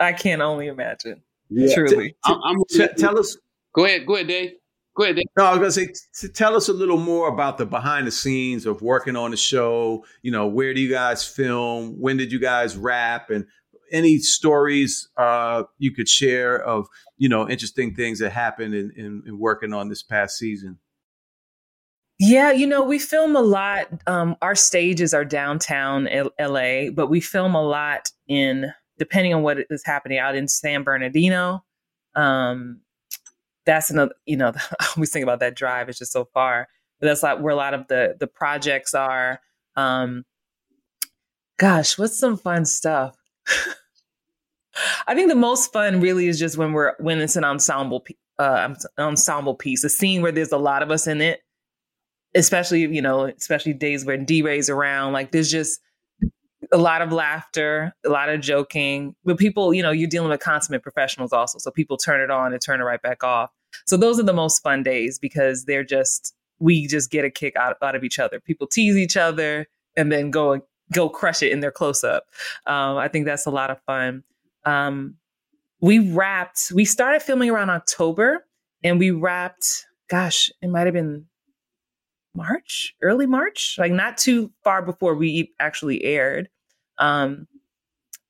I 0.00 0.12
can't 0.12 0.42
only 0.42 0.68
imagine. 0.68 1.22
Yeah. 1.48 1.74
Truly. 1.74 2.10
T- 2.10 2.16
I'm, 2.24 2.40
I'm, 2.42 2.56
t- 2.68 2.88
tell 2.96 3.18
us 3.18 3.36
Go 3.76 3.84
ahead. 3.84 4.06
Go 4.06 4.14
ahead, 4.14 4.26
Dave. 4.26 4.52
Go 4.96 5.04
ahead, 5.04 5.16
Dave. 5.16 5.26
No, 5.36 5.44
I 5.44 5.50
was 5.50 5.58
going 5.58 5.88
to 5.88 5.94
say, 5.94 6.26
t- 6.26 6.32
tell 6.32 6.56
us 6.56 6.68
a 6.68 6.72
little 6.72 6.96
more 6.96 7.28
about 7.28 7.58
the 7.58 7.66
behind 7.66 8.06
the 8.06 8.10
scenes 8.10 8.64
of 8.64 8.80
working 8.80 9.14
on 9.14 9.30
the 9.30 9.36
show. 9.36 10.04
You 10.22 10.30
know, 10.30 10.46
where 10.46 10.72
do 10.72 10.80
you 10.80 10.90
guys 10.90 11.26
film? 11.26 12.00
When 12.00 12.16
did 12.16 12.32
you 12.32 12.40
guys 12.40 12.76
wrap? 12.76 13.28
And 13.28 13.44
any 13.92 14.18
stories 14.18 15.08
uh, 15.18 15.64
you 15.78 15.92
could 15.92 16.08
share 16.08 16.56
of, 16.62 16.86
you 17.18 17.28
know, 17.28 17.48
interesting 17.48 17.94
things 17.94 18.18
that 18.20 18.32
happened 18.32 18.74
in, 18.74 18.90
in, 18.96 19.22
in 19.26 19.38
working 19.38 19.74
on 19.74 19.90
this 19.90 20.02
past 20.02 20.38
season? 20.38 20.78
Yeah, 22.18 22.50
you 22.50 22.66
know, 22.66 22.82
we 22.82 22.98
film 22.98 23.36
a 23.36 23.42
lot. 23.42 23.88
Um, 24.06 24.36
our 24.40 24.54
stages 24.54 25.12
are 25.12 25.24
downtown 25.24 26.08
L- 26.08 26.32
LA, 26.40 26.88
but 26.90 27.08
we 27.08 27.20
film 27.20 27.54
a 27.54 27.62
lot 27.62 28.10
in, 28.26 28.72
depending 28.98 29.34
on 29.34 29.42
what 29.42 29.58
is 29.68 29.82
happening, 29.84 30.18
out 30.18 30.34
in 30.34 30.48
San 30.48 30.82
Bernardino, 30.82 31.62
um, 32.14 32.80
that's 33.66 33.90
another, 33.90 34.14
you 34.24 34.36
know, 34.36 34.52
I 34.80 34.88
always 34.96 35.10
think 35.12 35.24
about 35.24 35.40
that 35.40 35.56
drive. 35.56 35.88
It's 35.88 35.98
just 35.98 36.12
so 36.12 36.24
far, 36.32 36.68
but 37.00 37.06
that's 37.06 37.22
like 37.22 37.40
where 37.40 37.52
a 37.52 37.56
lot 37.56 37.74
of 37.74 37.86
the 37.88 38.16
the 38.18 38.26
projects 38.26 38.94
are. 38.94 39.40
Um, 39.74 40.24
gosh, 41.58 41.98
what's 41.98 42.18
some 42.18 42.36
fun 42.36 42.64
stuff? 42.64 43.16
I 45.06 45.14
think 45.14 45.28
the 45.28 45.34
most 45.36 45.72
fun 45.72 46.00
really 46.00 46.28
is 46.28 46.38
just 46.38 46.56
when 46.56 46.72
we're 46.72 46.94
when 46.98 47.20
it's 47.20 47.36
an 47.36 47.44
ensemble 47.44 48.04
uh, 48.38 48.74
ensemble 48.98 49.54
piece, 49.54 49.84
a 49.84 49.88
scene 49.88 50.22
where 50.22 50.32
there's 50.32 50.52
a 50.52 50.58
lot 50.58 50.82
of 50.82 50.90
us 50.90 51.06
in 51.06 51.20
it. 51.20 51.40
Especially, 52.34 52.80
you 52.82 53.00
know, 53.00 53.24
especially 53.24 53.72
days 53.72 54.04
where 54.04 54.18
D 54.18 54.42
Ray's 54.42 54.68
around. 54.68 55.14
Like 55.14 55.32
there's 55.32 55.50
just 55.50 55.80
a 56.72 56.78
lot 56.78 57.02
of 57.02 57.12
laughter, 57.12 57.94
a 58.04 58.08
lot 58.08 58.28
of 58.28 58.40
joking. 58.40 59.14
But 59.24 59.38
people, 59.38 59.74
you 59.74 59.82
know, 59.82 59.90
you're 59.90 60.08
dealing 60.08 60.30
with 60.30 60.40
consummate 60.40 60.82
professionals 60.82 61.32
also. 61.32 61.58
So 61.58 61.70
people 61.70 61.96
turn 61.96 62.20
it 62.20 62.30
on 62.30 62.52
and 62.52 62.60
turn 62.60 62.80
it 62.80 62.84
right 62.84 63.00
back 63.00 63.22
off. 63.22 63.50
So 63.86 63.96
those 63.96 64.18
are 64.18 64.24
the 64.24 64.32
most 64.32 64.62
fun 64.62 64.82
days 64.82 65.18
because 65.18 65.64
they're 65.64 65.84
just, 65.84 66.34
we 66.58 66.86
just 66.86 67.10
get 67.10 67.24
a 67.24 67.30
kick 67.30 67.56
out, 67.56 67.76
out 67.82 67.94
of 67.94 68.04
each 68.04 68.18
other. 68.18 68.40
People 68.40 68.66
tease 68.66 68.96
each 68.96 69.16
other 69.16 69.66
and 69.96 70.10
then 70.10 70.30
go 70.30 70.60
go 70.92 71.08
crush 71.08 71.42
it 71.42 71.50
in 71.50 71.60
their 71.60 71.72
close 71.72 72.04
up. 72.04 72.26
Um, 72.66 72.96
I 72.96 73.08
think 73.08 73.26
that's 73.26 73.46
a 73.46 73.50
lot 73.50 73.70
of 73.70 73.80
fun. 73.82 74.22
Um, 74.64 75.16
we 75.80 75.98
wrapped, 75.98 76.72
we 76.74 76.84
started 76.84 77.22
filming 77.22 77.50
around 77.50 77.70
October 77.70 78.46
and 78.82 78.98
we 78.98 79.10
wrapped, 79.10 79.86
gosh, 80.08 80.50
it 80.62 80.68
might 80.68 80.86
have 80.86 80.94
been 80.94 81.26
March, 82.34 82.94
early 83.02 83.26
March, 83.26 83.76
like 83.78 83.92
not 83.92 84.16
too 84.18 84.52
far 84.62 84.82
before 84.82 85.14
we 85.14 85.52
actually 85.58 86.04
aired. 86.04 86.48
Um, 86.98 87.46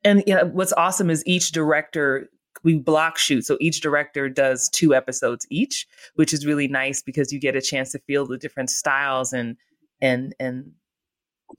and 0.04 0.22
yeah, 0.26 0.44
what's 0.44 0.72
awesome 0.72 1.10
is 1.10 1.22
each 1.26 1.52
director 1.52 2.28
we 2.62 2.78
block 2.78 3.18
shoot, 3.18 3.44
so 3.44 3.56
each 3.60 3.80
director 3.80 4.28
does 4.28 4.68
two 4.70 4.94
episodes 4.94 5.46
each, 5.50 5.86
which 6.14 6.32
is 6.32 6.46
really 6.46 6.68
nice 6.68 7.02
because 7.02 7.32
you 7.32 7.38
get 7.38 7.54
a 7.54 7.60
chance 7.60 7.92
to 7.92 7.98
feel 8.00 8.26
the 8.26 8.38
different 8.38 8.70
styles 8.70 9.32
and 9.32 9.56
and 10.00 10.34
and 10.40 10.72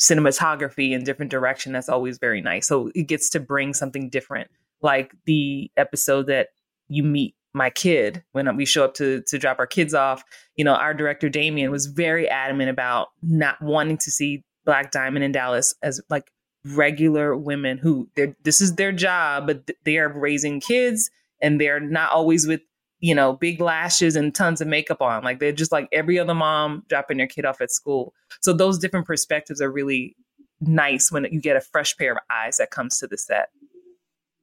cinematography 0.02 0.92
in 0.92 1.04
different 1.04 1.32
direction. 1.32 1.72
That's 1.72 1.90
always 1.90 2.18
very 2.18 2.42
nice. 2.42 2.68
So 2.68 2.92
it 2.96 3.04
gets 3.08 3.30
to 3.32 3.40
bring 3.40 3.74
something 3.74 4.10
different, 4.10 4.50
like 4.82 5.14
the 5.26 5.72
episode 5.78 6.28
that 6.28 6.50
you 6.88 7.04
meet 7.04 7.36
my 7.54 7.70
kid 7.70 8.24
when 8.32 8.56
we 8.56 8.66
show 8.66 8.84
up 8.86 8.94
to 8.96 9.22
to 9.28 9.38
drop 9.38 9.60
our 9.60 9.68
kids 9.68 9.94
off. 9.94 10.24
You 10.56 10.66
know, 10.66 10.74
our 10.74 10.94
director 10.94 11.30
Damien 11.30 11.72
was 11.72 11.88
very 11.88 12.30
adamant 12.30 12.70
about 12.70 13.10
not 13.22 13.62
wanting 13.62 13.98
to 13.98 14.12
see 14.12 14.44
Black 14.66 14.92
Diamond 14.92 15.24
in 15.24 15.32
Dallas 15.32 15.74
as 15.82 16.02
like 16.10 16.32
regular 16.66 17.36
women 17.36 17.78
who 17.78 18.10
this 18.44 18.62
is 18.62 18.76
their 18.76 18.92
job, 18.92 19.48
but 19.48 19.72
they 19.84 19.98
are 19.98 20.10
raising 20.10 20.60
kids 20.60 21.10
and 21.42 21.62
they're 21.62 21.80
not 21.80 22.12
always 22.12 22.48
with 22.48 22.62
you 23.00 23.14
know 23.14 23.34
big 23.34 23.62
lashes 23.62 24.16
and 24.16 24.34
tons 24.34 24.62
of 24.62 24.68
makeup 24.68 25.02
on. 25.02 25.24
Like 25.24 25.40
they're 25.40 25.52
just 25.52 25.72
like 25.72 25.88
every 25.92 26.20
other 26.20 26.34
mom 26.34 26.84
dropping 26.90 27.18
their 27.18 27.28
kid 27.28 27.46
off 27.46 27.62
at 27.62 27.72
school. 27.72 28.14
So 28.42 28.54
those 28.54 28.80
different 28.80 29.06
perspectives 29.06 29.62
are 29.62 29.72
really 29.72 30.16
nice 30.60 31.12
when 31.12 31.26
you 31.32 31.40
get 31.40 31.56
a 31.56 31.62
fresh 31.62 31.96
pair 31.98 32.14
of 32.14 32.18
eyes 32.30 32.58
that 32.58 32.72
comes 32.72 33.00
to 33.00 33.08
the 33.08 33.18
set. 33.18 33.50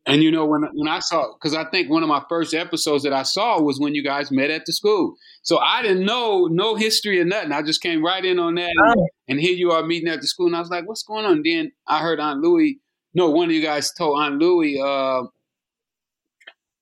And 0.06 0.22
you 0.22 0.30
know 0.30 0.44
when 0.44 0.64
when 0.74 0.88
I 0.88 0.98
saw 1.00 1.32
because 1.32 1.54
I 1.54 1.64
think 1.64 1.88
one 1.88 2.02
of 2.02 2.08
my 2.10 2.22
first 2.28 2.52
episodes 2.52 3.04
that 3.04 3.14
I 3.14 3.22
saw 3.22 3.60
was 3.60 3.80
when 3.80 3.94
you 3.94 4.04
guys 4.04 4.30
met 4.30 4.50
at 4.50 4.66
the 4.66 4.72
school. 4.72 5.16
So 5.42 5.58
I 5.58 5.80
didn't 5.80 6.04
know 6.04 6.46
no 6.46 6.74
history 6.74 7.20
or 7.20 7.24
nothing. 7.24 7.52
I 7.52 7.62
just 7.62 7.82
came 7.82 8.04
right 8.04 8.22
in 8.24 8.38
on 8.38 8.56
that, 8.56 8.68
and, 8.68 8.98
oh. 8.98 9.08
and 9.28 9.40
here 9.40 9.54
you 9.54 9.72
are 9.72 9.82
meeting 9.82 10.08
at 10.08 10.20
the 10.20 10.26
school, 10.26 10.46
and 10.46 10.56
I 10.56 10.60
was 10.60 10.68
like, 10.68 10.86
"What's 10.86 11.04
going 11.04 11.24
on?" 11.24 11.32
And 11.32 11.44
then 11.44 11.72
I 11.86 12.00
heard 12.00 12.20
Aunt 12.20 12.40
Louie. 12.40 12.80
No, 13.14 13.30
one 13.30 13.48
of 13.48 13.52
you 13.52 13.62
guys 13.62 13.92
told 13.92 14.20
Aunt 14.20 14.38
Louie, 14.38 14.78
uh, 14.78 15.22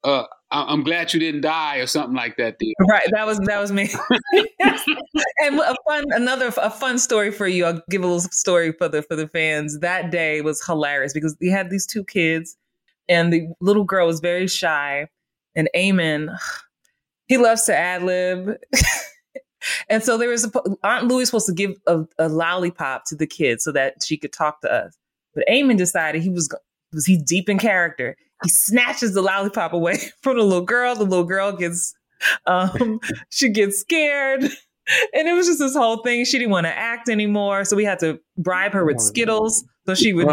uh, 0.05 0.25
I'm 0.51 0.83
glad 0.83 1.15
you 1.15 1.21
didn't 1.21 1.43
die 1.43 1.79
or 1.79 1.87
something 1.87 2.15
like 2.15 2.37
that. 2.37 2.59
Dude. 2.59 2.75
Right, 2.89 3.09
that 3.13 3.27
was 3.27 3.39
that 3.39 3.61
was 3.61 3.73
me. 3.73 3.89
and 4.61 5.61
a 5.61 5.75
fun 5.87 6.05
another 6.11 6.53
a 6.57 6.71
fun 6.71 6.99
story 6.99 7.31
for 7.31 7.47
you. 7.47 7.65
I'll 7.65 7.83
give 7.89 8.03
a 8.03 8.07
little 8.07 8.21
story 8.21 8.73
for 8.73 8.89
the 8.89 9.03
for 9.03 9.17
the 9.17 9.29
fans. 9.29 9.79
That 9.79 10.11
day 10.11 10.41
was 10.41 10.65
hilarious 10.65 11.13
because 11.13 11.37
we 11.41 11.49
had 11.49 11.71
these 11.71 11.87
two 11.87 12.05
kids 12.05 12.57
and 13.13 13.33
the 13.33 13.49
little 13.61 13.85
girl 13.85 14.07
was 14.07 14.21
very 14.21 14.49
shy. 14.49 15.09
And 15.55 15.69
Eamon, 15.77 16.37
he 17.27 17.37
loves 17.37 17.65
to 17.65 17.77
ad 17.77 18.03
lib. 18.03 18.57
and 19.89 20.03
so 20.03 20.17
there 20.19 20.31
was 20.31 20.45
a, 20.45 20.51
Aunt 20.83 21.09
Louie 21.09 21.25
supposed 21.25 21.47
to 21.47 21.53
give 21.53 21.77
a, 21.87 22.05
a, 22.19 22.29
lollipop 22.29 23.05
to 23.07 23.17
the 23.17 23.27
kid 23.27 23.61
so 23.61 23.73
that 23.73 24.03
she 24.05 24.17
could 24.17 24.33
talk 24.33 24.61
to 24.63 24.73
us. 24.73 24.97
But 25.35 25.45
Eamon 25.51 25.77
decided 25.77 26.23
he 26.23 26.31
was 26.31 26.55
was 26.93 27.07
he 27.07 27.17
deep 27.17 27.49
in 27.49 27.59
character. 27.59 28.17
He 28.43 28.51
snatches 28.51 29.15
the 29.15 29.23
lollipop 29.23 29.73
away 29.73 29.97
from 30.23 30.37
the 30.37 30.43
little 30.43 30.65
girl. 30.65 30.95
The 30.95 31.05
little 31.05 31.25
girl 31.25 31.53
gets 31.53 31.95
um, 32.47 33.01
she 33.31 33.51
gets 33.51 33.81
scared. 33.81 34.43
And 35.15 35.29
it 35.29 35.33
was 35.33 35.47
just 35.47 35.61
this 35.61 35.77
whole 35.77 35.99
thing. 35.99 36.25
She 36.25 36.39
didn't 36.39 36.51
want 36.51 36.67
to 36.67 36.77
act 36.77 37.09
anymore. 37.09 37.65
So 37.65 37.77
we 37.77 37.85
had 37.85 38.01
to 38.01 38.19
bribe 38.37 38.73
her 38.73 38.85
with 38.85 39.01
Skittles. 39.01 39.65
So 39.87 39.95
she 39.95 40.13
would 40.13 40.27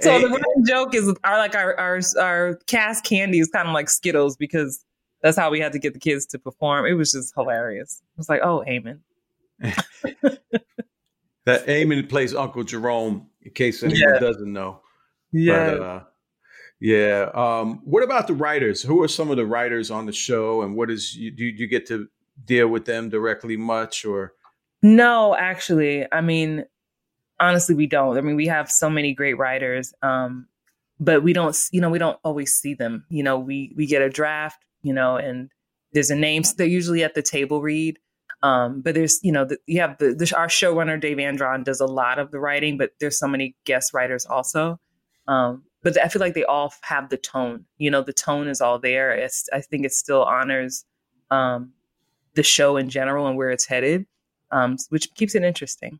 so 0.00 0.18
the 0.20 0.28
running 0.28 0.66
joke 0.66 0.94
is 0.94 1.12
our 1.24 1.38
like 1.38 1.54
our 1.54 1.78
our 1.78 2.00
our 2.18 2.54
cast 2.66 3.04
candy 3.04 3.40
is 3.40 3.48
kind 3.48 3.68
of 3.68 3.74
like 3.74 3.90
Skittles 3.90 4.36
because 4.36 4.84
that's 5.22 5.36
how 5.36 5.50
we 5.50 5.60
had 5.60 5.72
to 5.72 5.78
get 5.78 5.92
the 5.92 5.98
kids 5.98 6.26
to 6.26 6.38
perform. 6.38 6.86
It 6.86 6.94
was 6.94 7.12
just 7.12 7.34
hilarious. 7.34 8.02
It 8.02 8.18
was 8.18 8.28
like, 8.28 8.40
oh, 8.42 8.64
Eamon. 8.66 9.00
that 11.44 11.66
Eamon 11.66 12.08
plays 12.08 12.34
Uncle 12.34 12.64
Jerome, 12.64 13.26
in 13.42 13.52
case 13.52 13.82
anyone 13.82 14.14
yeah. 14.14 14.18
doesn't 14.18 14.52
know. 14.52 14.80
Yeah. 15.32 15.70
But, 15.70 15.82
uh, 15.82 16.02
yeah. 16.80 17.30
Um, 17.34 17.80
what 17.84 18.04
about 18.04 18.26
the 18.26 18.34
writers? 18.34 18.82
Who 18.82 19.02
are 19.02 19.08
some 19.08 19.30
of 19.30 19.36
the 19.36 19.46
writers 19.46 19.90
on 19.90 20.06
the 20.06 20.12
show, 20.12 20.62
and 20.62 20.76
what 20.76 20.90
is 20.90 21.16
you 21.16 21.30
do 21.30 21.44
you 21.44 21.66
get 21.66 21.86
to 21.86 22.08
deal 22.44 22.68
with 22.68 22.84
them 22.84 23.08
directly 23.08 23.56
much 23.56 24.04
or? 24.04 24.34
No, 24.82 25.34
actually, 25.34 26.06
I 26.12 26.20
mean, 26.20 26.66
honestly 27.40 27.74
we 27.74 27.86
don't. 27.86 28.16
I 28.16 28.20
mean 28.20 28.36
we 28.36 28.46
have 28.46 28.70
so 28.70 28.88
many 28.90 29.14
great 29.14 29.38
writers 29.38 29.92
um, 30.02 30.46
but 30.98 31.22
we 31.22 31.32
don't 31.32 31.56
you 31.72 31.80
know 31.80 31.90
we 31.90 31.98
don't 31.98 32.18
always 32.24 32.54
see 32.54 32.74
them. 32.74 33.04
You 33.08 33.22
know 33.22 33.38
we 33.38 33.72
we 33.76 33.86
get 33.86 34.02
a 34.02 34.10
draft 34.10 34.64
you 34.82 34.92
know 34.92 35.16
and 35.16 35.50
there's 35.92 36.10
a 36.10 36.16
name 36.16 36.42
they're 36.56 36.66
usually 36.66 37.02
at 37.04 37.14
the 37.14 37.22
table 37.22 37.62
read. 37.62 37.98
Um, 38.42 38.82
but 38.82 38.94
there's 38.94 39.18
you 39.22 39.32
know 39.32 39.44
the, 39.44 39.58
you 39.66 39.80
have 39.80 39.98
the, 39.98 40.14
the, 40.14 40.32
our 40.36 40.48
showrunner 40.48 41.00
dave 41.00 41.18
andron 41.18 41.62
does 41.62 41.80
a 41.80 41.86
lot 41.86 42.18
of 42.18 42.30
the 42.30 42.38
writing 42.38 42.76
but 42.76 42.90
there's 43.00 43.18
so 43.18 43.26
many 43.26 43.56
guest 43.64 43.94
writers 43.94 44.26
also. 44.26 44.78
Um, 45.26 45.64
but 45.82 46.00
i 46.02 46.08
feel 46.08 46.20
like 46.20 46.34
they 46.34 46.44
all 46.44 46.72
have 46.82 47.08
the 47.08 47.16
tone. 47.16 47.64
You 47.78 47.90
know 47.90 48.02
the 48.02 48.12
tone 48.12 48.48
is 48.48 48.60
all 48.60 48.78
there. 48.78 49.12
It's, 49.12 49.48
i 49.52 49.60
think 49.60 49.84
it 49.84 49.92
still 49.92 50.22
honors 50.22 50.84
um, 51.30 51.72
the 52.34 52.42
show 52.42 52.76
in 52.76 52.88
general 52.88 53.26
and 53.26 53.36
where 53.36 53.50
it's 53.50 53.66
headed 53.66 54.06
um, 54.52 54.76
which 54.90 55.12
keeps 55.14 55.34
it 55.34 55.42
interesting 55.42 55.98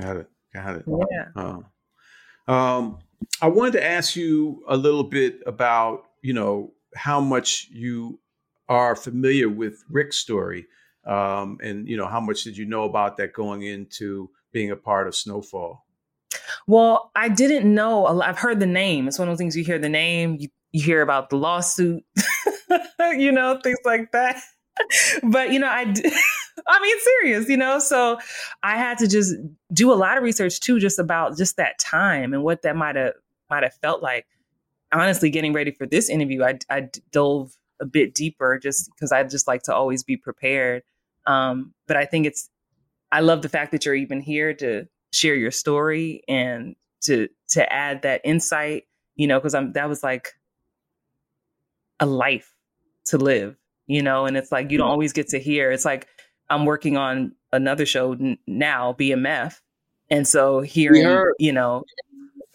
Got 0.00 0.16
it. 0.16 0.30
Got 0.54 0.76
it. 0.76 0.84
Yeah. 0.86 1.26
Uh, 1.36 2.50
um, 2.50 2.98
I 3.42 3.48
wanted 3.48 3.72
to 3.72 3.84
ask 3.84 4.16
you 4.16 4.62
a 4.68 4.76
little 4.76 5.04
bit 5.04 5.40
about, 5.46 6.04
you 6.22 6.32
know, 6.32 6.72
how 6.94 7.20
much 7.20 7.68
you 7.70 8.20
are 8.68 8.96
familiar 8.96 9.48
with 9.48 9.82
Rick's 9.88 10.16
story, 10.16 10.66
um, 11.06 11.58
and 11.62 11.88
you 11.88 11.96
know, 11.96 12.06
how 12.06 12.20
much 12.20 12.44
did 12.44 12.56
you 12.56 12.66
know 12.66 12.84
about 12.84 13.16
that 13.16 13.32
going 13.32 13.62
into 13.62 14.30
being 14.52 14.70
a 14.70 14.76
part 14.76 15.08
of 15.08 15.14
Snowfall? 15.14 15.84
Well, 16.66 17.10
I 17.14 17.28
didn't 17.28 17.72
know. 17.72 18.06
I've 18.20 18.38
heard 18.38 18.60
the 18.60 18.66
name. 18.66 19.08
It's 19.08 19.18
one 19.18 19.28
of 19.28 19.32
those 19.32 19.38
things 19.38 19.56
you 19.56 19.64
hear 19.64 19.78
the 19.78 19.88
name, 19.88 20.36
you, 20.38 20.48
you 20.72 20.82
hear 20.82 21.02
about 21.02 21.30
the 21.30 21.36
lawsuit, 21.36 22.04
you 23.16 23.32
know, 23.32 23.58
things 23.62 23.78
like 23.84 24.12
that. 24.12 24.42
but 25.22 25.52
you 25.52 25.58
know, 25.58 25.68
I, 25.68 25.94
I 26.68 26.80
mean, 26.80 26.96
serious, 27.00 27.48
you 27.48 27.56
know. 27.56 27.78
So 27.78 28.18
I 28.62 28.76
had 28.76 28.98
to 28.98 29.08
just 29.08 29.34
do 29.72 29.92
a 29.92 29.94
lot 29.94 30.16
of 30.16 30.22
research 30.22 30.60
too, 30.60 30.78
just 30.78 30.98
about 30.98 31.36
just 31.36 31.56
that 31.56 31.78
time 31.78 32.32
and 32.32 32.42
what 32.42 32.62
that 32.62 32.76
might 32.76 32.96
have 32.96 33.14
might 33.50 33.62
have 33.62 33.74
felt 33.74 34.02
like. 34.02 34.26
Honestly, 34.92 35.30
getting 35.30 35.52
ready 35.52 35.70
for 35.70 35.86
this 35.86 36.08
interview, 36.08 36.42
I, 36.42 36.58
I 36.70 36.88
dove 37.12 37.56
a 37.80 37.84
bit 37.84 38.14
deeper 38.14 38.58
just 38.58 38.90
because 38.94 39.12
I 39.12 39.22
just 39.24 39.46
like 39.46 39.62
to 39.64 39.74
always 39.74 40.02
be 40.02 40.16
prepared. 40.16 40.82
Um, 41.26 41.74
but 41.86 41.96
I 41.96 42.06
think 42.06 42.26
it's, 42.26 42.48
I 43.12 43.20
love 43.20 43.42
the 43.42 43.50
fact 43.50 43.70
that 43.72 43.84
you're 43.84 43.94
even 43.94 44.20
here 44.20 44.54
to 44.54 44.86
share 45.12 45.34
your 45.34 45.50
story 45.50 46.22
and 46.26 46.74
to 47.02 47.28
to 47.50 47.70
add 47.72 48.02
that 48.02 48.22
insight. 48.24 48.84
You 49.16 49.26
know, 49.26 49.38
because 49.38 49.54
I'm 49.54 49.72
that 49.72 49.88
was 49.88 50.02
like 50.02 50.34
a 52.00 52.06
life 52.06 52.54
to 53.06 53.18
live 53.18 53.56
you 53.88 54.02
know, 54.02 54.26
and 54.26 54.36
it's 54.36 54.52
like 54.52 54.70
you 54.70 54.78
don't 54.78 54.84
mm-hmm. 54.84 54.92
always 54.92 55.12
get 55.12 55.28
to 55.28 55.40
hear. 55.40 55.72
It's 55.72 55.84
like 55.84 56.06
I'm 56.50 56.64
working 56.64 56.96
on 56.96 57.32
another 57.52 57.86
show 57.86 58.12
n- 58.12 58.38
now, 58.46 58.94
BMF, 58.98 59.60
and 60.10 60.26
so 60.26 60.60
hearing, 60.60 61.02
you 61.38 61.52
know, 61.52 61.84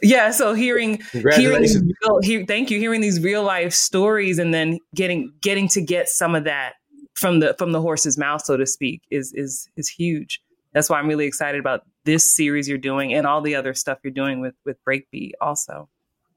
yeah, 0.01 0.31
so 0.31 0.53
hearing, 0.53 1.01
hearing, 1.41 1.63
real, 2.01 2.21
hear, 2.21 2.45
thank 2.45 2.69
you, 2.69 2.79
hearing 2.79 3.01
these 3.01 3.21
real 3.21 3.43
life 3.43 3.73
stories, 3.73 4.37
and 4.39 4.53
then 4.53 4.79
getting 4.95 5.31
getting 5.41 5.67
to 5.69 5.81
get 5.81 6.09
some 6.09 6.35
of 6.35 6.43
that 6.43 6.73
from 7.15 7.39
the 7.39 7.55
from 7.57 7.71
the 7.71 7.81
horse's 7.81 8.17
mouth, 8.17 8.43
so 8.43 8.57
to 8.57 8.65
speak, 8.65 9.01
is 9.09 9.31
is 9.33 9.69
is 9.77 9.87
huge. 9.87 10.41
That's 10.73 10.89
why 10.89 10.99
I'm 10.99 11.07
really 11.07 11.25
excited 11.25 11.59
about 11.59 11.81
this 12.03 12.35
series 12.35 12.67
you're 12.67 12.77
doing 12.77 13.13
and 13.13 13.25
all 13.25 13.41
the 13.41 13.55
other 13.55 13.73
stuff 13.73 13.99
you're 14.03 14.11
doing 14.11 14.41
with 14.41 14.55
with 14.65 14.77
Breakbeat 14.87 15.31
also. 15.39 15.89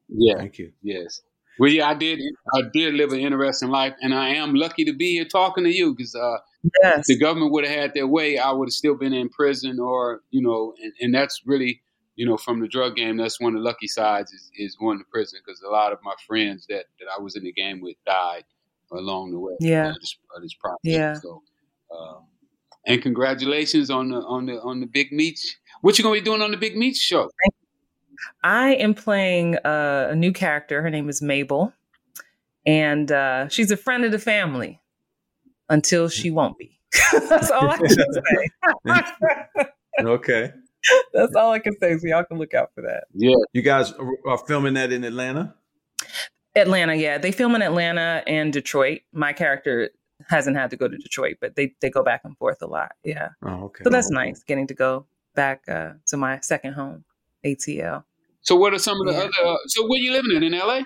Yeah, 0.09 0.37
thank 0.37 0.59
you. 0.59 0.73
Yes. 0.83 1.23
Well, 1.59 1.71
yeah, 1.71 1.89
I 1.89 1.95
did. 1.95 2.21
I 2.55 2.63
did 2.73 2.95
live 2.95 3.13
an 3.13 3.21
interesting 3.21 3.71
life, 3.71 3.95
and 4.03 4.15
I 4.15 4.31
am 4.31 4.55
lucky 4.55 4.85
to 4.85 4.93
be 4.93 5.13
here 5.13 5.25
talking 5.25 5.65
to 5.65 5.75
you 5.75 5.95
because 5.95 6.15
uh, 6.15 6.39
yes. 6.83 6.99
if 7.01 7.07
the 7.07 7.19
government 7.19 7.53
would 7.53 7.67
have 7.67 7.75
had 7.75 7.95
their 7.95 8.07
way, 8.07 8.39
I 8.39 8.53
would 8.53 8.69
have 8.69 8.75
still 8.75 8.95
been 8.95 9.13
in 9.13 9.29
prison, 9.29 9.81
or 9.81 10.21
you 10.31 10.43
know, 10.43 10.75
and, 10.83 10.93
and, 11.01 11.15
that's 11.15 11.43
really, 11.47 11.81
you 12.15 12.27
know, 12.27 12.37
from 12.37 12.61
the 12.61 12.69
drug 12.69 12.97
game. 12.97 13.17
That's 13.17 13.41
one 13.41 13.55
of 13.55 13.61
the 13.61 13.65
lucky 13.65 13.87
sides 13.87 14.33
is, 14.33 14.51
is 14.57 14.77
going 14.77 14.99
to 14.99 15.05
prison 15.11 15.41
because 15.45 15.63
a 15.63 15.71
lot 15.71 15.93
of 15.93 15.99
my 16.05 16.15
friends 16.27 16.67
that, 16.69 16.87
that 17.01 17.07
I 17.17 17.21
was 17.23 17.37
in 17.37 17.45
the 17.45 17.53
game 17.53 17.81
with 17.81 17.97
died 18.05 18.45
along 18.93 19.33
the 19.33 19.39
way. 19.39 19.55
Yeah, 19.61 19.91
of 19.91 19.95
this, 19.95 20.17
of 20.37 20.43
this 20.43 20.55
process. 20.55 20.79
Yeah. 20.83 21.15
So, 21.15 21.43
um, 21.97 22.27
and 22.87 23.03
congratulations 23.03 23.91
on 23.91 24.11
the 24.11 24.19
on 24.19 24.47
the 24.47 24.61
on 24.61 24.81
the 24.81 24.87
Big 24.87 25.11
Meech. 25.11 25.57
What 25.81 25.97
you 25.99 26.05
gonna 26.05 26.17
be 26.17 26.21
doing 26.21 26.43
on 26.43 26.51
the 26.51 26.57
Big 26.57 26.77
Meech 26.77 26.97
show? 26.97 27.23
Thank 27.23 27.55
I 28.43 28.75
am 28.75 28.95
playing 28.95 29.57
a, 29.65 30.09
a 30.11 30.15
new 30.17 30.33
character. 30.33 30.83
Her 30.83 30.91
name 30.91 31.09
is 31.09 31.23
Mabel, 31.23 31.73
and 32.65 33.11
uh, 33.11 33.49
she's 33.49 33.71
a 33.71 33.77
friend 33.77 34.05
of 34.05 34.13
the 34.13 34.19
family 34.19 34.81
until 35.69 36.09
she 36.09 36.31
won't 36.31 36.59
be. 36.59 36.79
That's 37.29 37.51
all 37.51 37.69
I 37.69 37.77
can 37.77 37.89
say. 39.57 39.65
okay. 40.01 40.53
That's 41.13 41.35
all 41.35 41.53
I 41.53 41.59
can 41.59 41.77
say. 41.81 41.97
So 41.99 42.07
y'all 42.07 42.25
can 42.25 42.39
look 42.39 42.55
out 42.55 42.71
for 42.75 42.83
that. 42.83 43.05
Yeah. 43.13 43.35
You 43.53 43.63
guys 43.63 43.93
are 44.27 44.39
filming 44.47 44.75
that 44.75 44.93
in 44.93 45.05
Atlanta? 45.05 45.55
Atlanta, 46.55 46.95
yeah. 46.95 47.19
They 47.19 47.33
film 47.33 47.55
in 47.55 47.63
Atlanta 47.63 48.23
and 48.27 48.53
Detroit. 48.53 49.01
My 49.13 49.33
character 49.33 49.91
hasn't 50.29 50.57
had 50.57 50.71
to 50.71 50.77
go 50.77 50.89
to 50.89 50.97
Detroit, 50.97 51.37
but 51.41 51.57
they 51.57 51.75
they 51.81 51.91
go 51.91 52.03
back 52.03 52.23
and 52.25 52.37
forth 52.39 52.63
a 52.63 52.67
lot. 52.67 52.93
Yeah. 53.05 53.31
Oh, 53.45 53.65
okay. 53.65 53.85
So 53.85 53.91
that's 53.91 54.11
nice 54.11 54.43
getting 54.43 54.67
to 54.69 54.75
go 54.75 55.07
back 55.35 55.63
uh, 55.69 55.93
to 56.07 56.17
my 56.17 56.41
second 56.41 56.73
home, 56.73 57.05
ATL. 57.47 58.05
So 58.43 58.55
what 58.57 58.73
are 58.75 58.79
some 58.79 59.01
of 59.01 59.07
the 59.07 59.13
Yeah. 59.13 59.25
other? 59.25 59.51
Uh, 59.53 59.57
so 59.69 59.87
where 59.89 60.01
you 60.01 60.13
living 60.13 60.37
in? 60.37 60.43
In 60.43 60.53
LA? 60.55 60.81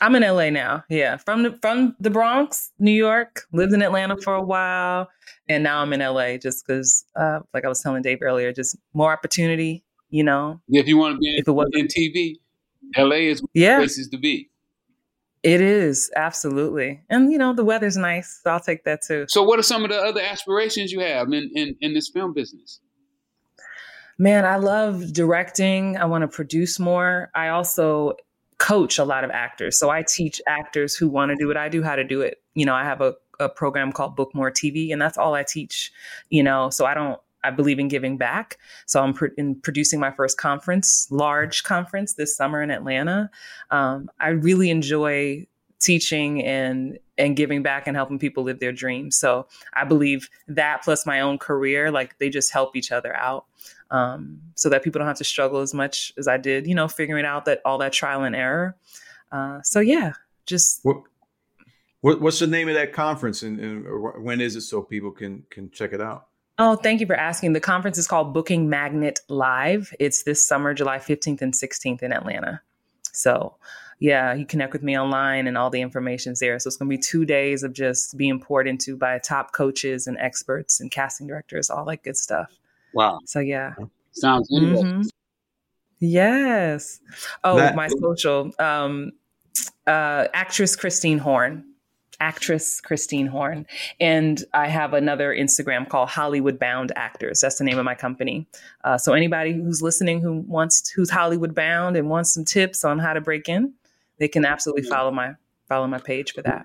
I'm 0.00 0.14
in 0.14 0.22
LA 0.22 0.50
now. 0.50 0.84
Yeah, 0.90 1.16
from 1.16 1.42
the 1.44 1.58
from 1.62 1.96
the 2.00 2.10
Bronx, 2.10 2.70
New 2.78 2.90
York. 2.92 3.42
Lived 3.52 3.72
in 3.72 3.80
Atlanta 3.82 4.16
for 4.18 4.34
a 4.34 4.42
while, 4.42 5.08
and 5.48 5.62
now 5.64 5.80
I'm 5.80 5.92
in 5.94 6.00
LA 6.02 6.36
just 6.36 6.66
because, 6.66 7.04
uh, 7.18 7.40
like 7.54 7.64
I 7.64 7.68
was 7.68 7.80
telling 7.80 8.02
Dave 8.02 8.18
earlier, 8.20 8.52
just 8.52 8.76
more 8.92 9.10
opportunity. 9.12 9.84
You 10.10 10.22
know, 10.24 10.60
If 10.68 10.86
you 10.86 10.98
want 10.98 11.14
to 11.14 11.18
be 11.18 11.28
in, 11.32 11.38
If 11.40 11.48
it 11.48 11.52
wasn't- 11.52 11.76
in 11.76 11.88
TV, 11.88 12.38
LA 12.96 13.28
is 13.32 13.42
yeah, 13.54 13.78
places 13.78 14.08
to 14.10 14.18
be. 14.18 14.50
it 15.42 15.60
is 15.62 16.10
absolutely, 16.14 17.00
and 17.08 17.32
you 17.32 17.38
know 17.38 17.54
the 17.54 17.64
weather's 17.64 17.96
nice, 17.96 18.40
so 18.42 18.50
I'll 18.50 18.60
take 18.60 18.84
that 18.84 19.00
too. 19.02 19.24
So 19.28 19.42
what 19.42 19.58
are 19.58 19.62
some 19.72 19.82
of 19.82 19.90
the 19.90 19.98
other 19.98 20.20
aspirations 20.20 20.92
you 20.92 21.00
have 21.00 21.32
in 21.32 21.50
in, 21.54 21.74
in 21.80 21.94
this 21.94 22.10
film 22.10 22.34
business? 22.34 22.80
Man, 24.18 24.46
I 24.46 24.56
love 24.56 25.12
directing. 25.12 25.96
I 25.98 26.06
want 26.06 26.22
to 26.22 26.28
produce 26.28 26.78
more. 26.78 27.30
I 27.34 27.48
also 27.48 28.14
coach 28.58 28.98
a 28.98 29.04
lot 29.04 29.24
of 29.24 29.30
actors. 29.30 29.78
So 29.78 29.90
I 29.90 30.02
teach 30.02 30.40
actors 30.46 30.94
who 30.94 31.08
want 31.08 31.30
to 31.30 31.36
do 31.36 31.46
what 31.46 31.58
I 31.58 31.68
do 31.68 31.82
how 31.82 31.96
to 31.96 32.04
do 32.04 32.22
it. 32.22 32.42
You 32.54 32.64
know, 32.64 32.74
I 32.74 32.84
have 32.84 33.02
a, 33.02 33.14
a 33.38 33.48
program 33.48 33.92
called 33.92 34.16
Book 34.16 34.34
More 34.34 34.50
TV, 34.50 34.92
and 34.92 35.00
that's 35.00 35.18
all 35.18 35.34
I 35.34 35.42
teach. 35.42 35.92
You 36.30 36.42
know, 36.42 36.70
so 36.70 36.86
I 36.86 36.94
don't, 36.94 37.20
I 37.44 37.50
believe 37.50 37.78
in 37.78 37.88
giving 37.88 38.16
back. 38.16 38.58
So 38.86 39.02
I'm 39.02 39.12
pro- 39.12 39.28
in 39.36 39.56
producing 39.56 40.00
my 40.00 40.10
first 40.10 40.38
conference, 40.38 41.06
large 41.10 41.64
conference 41.64 42.14
this 42.14 42.34
summer 42.34 42.62
in 42.62 42.70
Atlanta. 42.70 43.30
Um, 43.70 44.08
I 44.18 44.28
really 44.28 44.70
enjoy 44.70 45.46
teaching 45.78 46.42
and 46.42 46.98
and 47.18 47.36
giving 47.36 47.62
back 47.62 47.86
and 47.86 47.96
helping 47.96 48.18
people 48.18 48.44
live 48.44 48.60
their 48.60 48.72
dreams. 48.72 49.16
So 49.16 49.46
I 49.72 49.84
believe 49.84 50.28
that 50.48 50.82
plus 50.82 51.06
my 51.06 51.20
own 51.20 51.38
career, 51.38 51.90
like 51.90 52.18
they 52.18 52.28
just 52.28 52.52
help 52.52 52.76
each 52.76 52.92
other 52.92 53.14
out 53.16 53.46
um, 53.90 54.40
so 54.54 54.68
that 54.68 54.82
people 54.82 54.98
don't 54.98 55.08
have 55.08 55.18
to 55.18 55.24
struggle 55.24 55.60
as 55.60 55.74
much 55.74 56.12
as 56.18 56.28
I 56.28 56.36
did, 56.36 56.66
you 56.66 56.74
know, 56.74 56.88
figuring 56.88 57.24
out 57.24 57.44
that 57.46 57.60
all 57.64 57.78
that 57.78 57.92
trial 57.92 58.24
and 58.24 58.34
error. 58.34 58.76
Uh, 59.32 59.60
so 59.62 59.80
yeah, 59.80 60.12
just 60.46 60.80
What, 60.82 61.02
what 62.00 62.20
what's 62.20 62.38
the 62.38 62.46
name 62.46 62.68
of 62.68 62.74
that 62.74 62.92
conference 62.92 63.42
and, 63.42 63.58
and 63.58 64.24
when 64.24 64.40
is 64.40 64.56
it 64.56 64.62
so 64.62 64.82
people 64.82 65.10
can 65.10 65.44
can 65.50 65.70
check 65.70 65.92
it 65.92 66.00
out? 66.00 66.28
oh, 66.58 66.76
thank 66.76 67.00
you 67.00 67.06
for 67.06 67.14
asking. 67.16 67.52
The 67.52 67.60
conference 67.60 67.98
is 67.98 68.06
called 68.06 68.32
Booking 68.32 68.68
Magnet 68.68 69.20
Live. 69.28 69.92
It's 70.00 70.22
this 70.22 70.46
summer, 70.46 70.72
July 70.74 70.98
15th 70.98 71.42
and 71.42 71.52
16th 71.52 72.02
in 72.02 72.12
Atlanta. 72.12 72.62
So 73.12 73.56
yeah, 73.98 74.34
you 74.34 74.44
connect 74.44 74.72
with 74.72 74.82
me 74.82 74.98
online 74.98 75.46
and 75.46 75.56
all 75.56 75.70
the 75.70 75.80
information's 75.80 76.40
there. 76.40 76.58
So 76.58 76.68
it's 76.68 76.76
going 76.76 76.90
to 76.90 76.96
be 76.96 77.02
two 77.02 77.24
days 77.24 77.62
of 77.62 77.72
just 77.72 78.16
being 78.16 78.40
poured 78.40 78.68
into 78.68 78.96
by 78.96 79.18
top 79.18 79.52
coaches 79.52 80.06
and 80.06 80.18
experts 80.18 80.80
and 80.80 80.90
casting 80.90 81.26
directors, 81.26 81.70
all 81.70 81.84
that 81.86 82.02
good 82.02 82.16
stuff. 82.16 82.52
Wow, 82.96 83.20
So 83.26 83.40
yeah. 83.40 83.74
sounds 84.12 84.48
interesting. 84.50 84.86
Mhm. 85.02 85.08
Yes. 86.00 87.00
Oh, 87.44 87.56
That- 87.56 87.76
my 87.76 87.88
social 87.88 88.52
um, 88.58 89.12
uh, 89.86 90.28
actress 90.34 90.76
Christine 90.76 91.18
Horn, 91.18 91.64
actress 92.20 92.80
Christine 92.80 93.26
Horn, 93.26 93.66
and 94.00 94.42
I 94.54 94.68
have 94.68 94.94
another 94.94 95.34
Instagram 95.34 95.86
called 95.88 96.08
Hollywood 96.08 96.58
Bound 96.58 96.90
Actors. 96.96 97.40
That's 97.42 97.58
the 97.58 97.64
name 97.64 97.78
of 97.78 97.84
my 97.84 97.94
company. 97.94 98.46
Uh, 98.84 98.96
so 98.98 99.12
anybody 99.12 99.52
who's 99.52 99.82
listening 99.82 100.20
who 100.22 100.40
wants 100.48 100.88
who's 100.90 101.10
Hollywood 101.10 101.54
bound 101.54 101.96
and 101.96 102.08
wants 102.08 102.32
some 102.32 102.44
tips 102.46 102.82
on 102.84 102.98
how 102.98 103.12
to 103.12 103.20
break 103.20 103.48
in, 103.48 103.74
they 104.18 104.28
can 104.28 104.44
absolutely 104.46 104.82
follow 104.88 105.10
my 105.10 105.34
follow 105.68 105.86
my 105.86 105.98
page 105.98 106.32
for 106.32 106.40
that. 106.42 106.62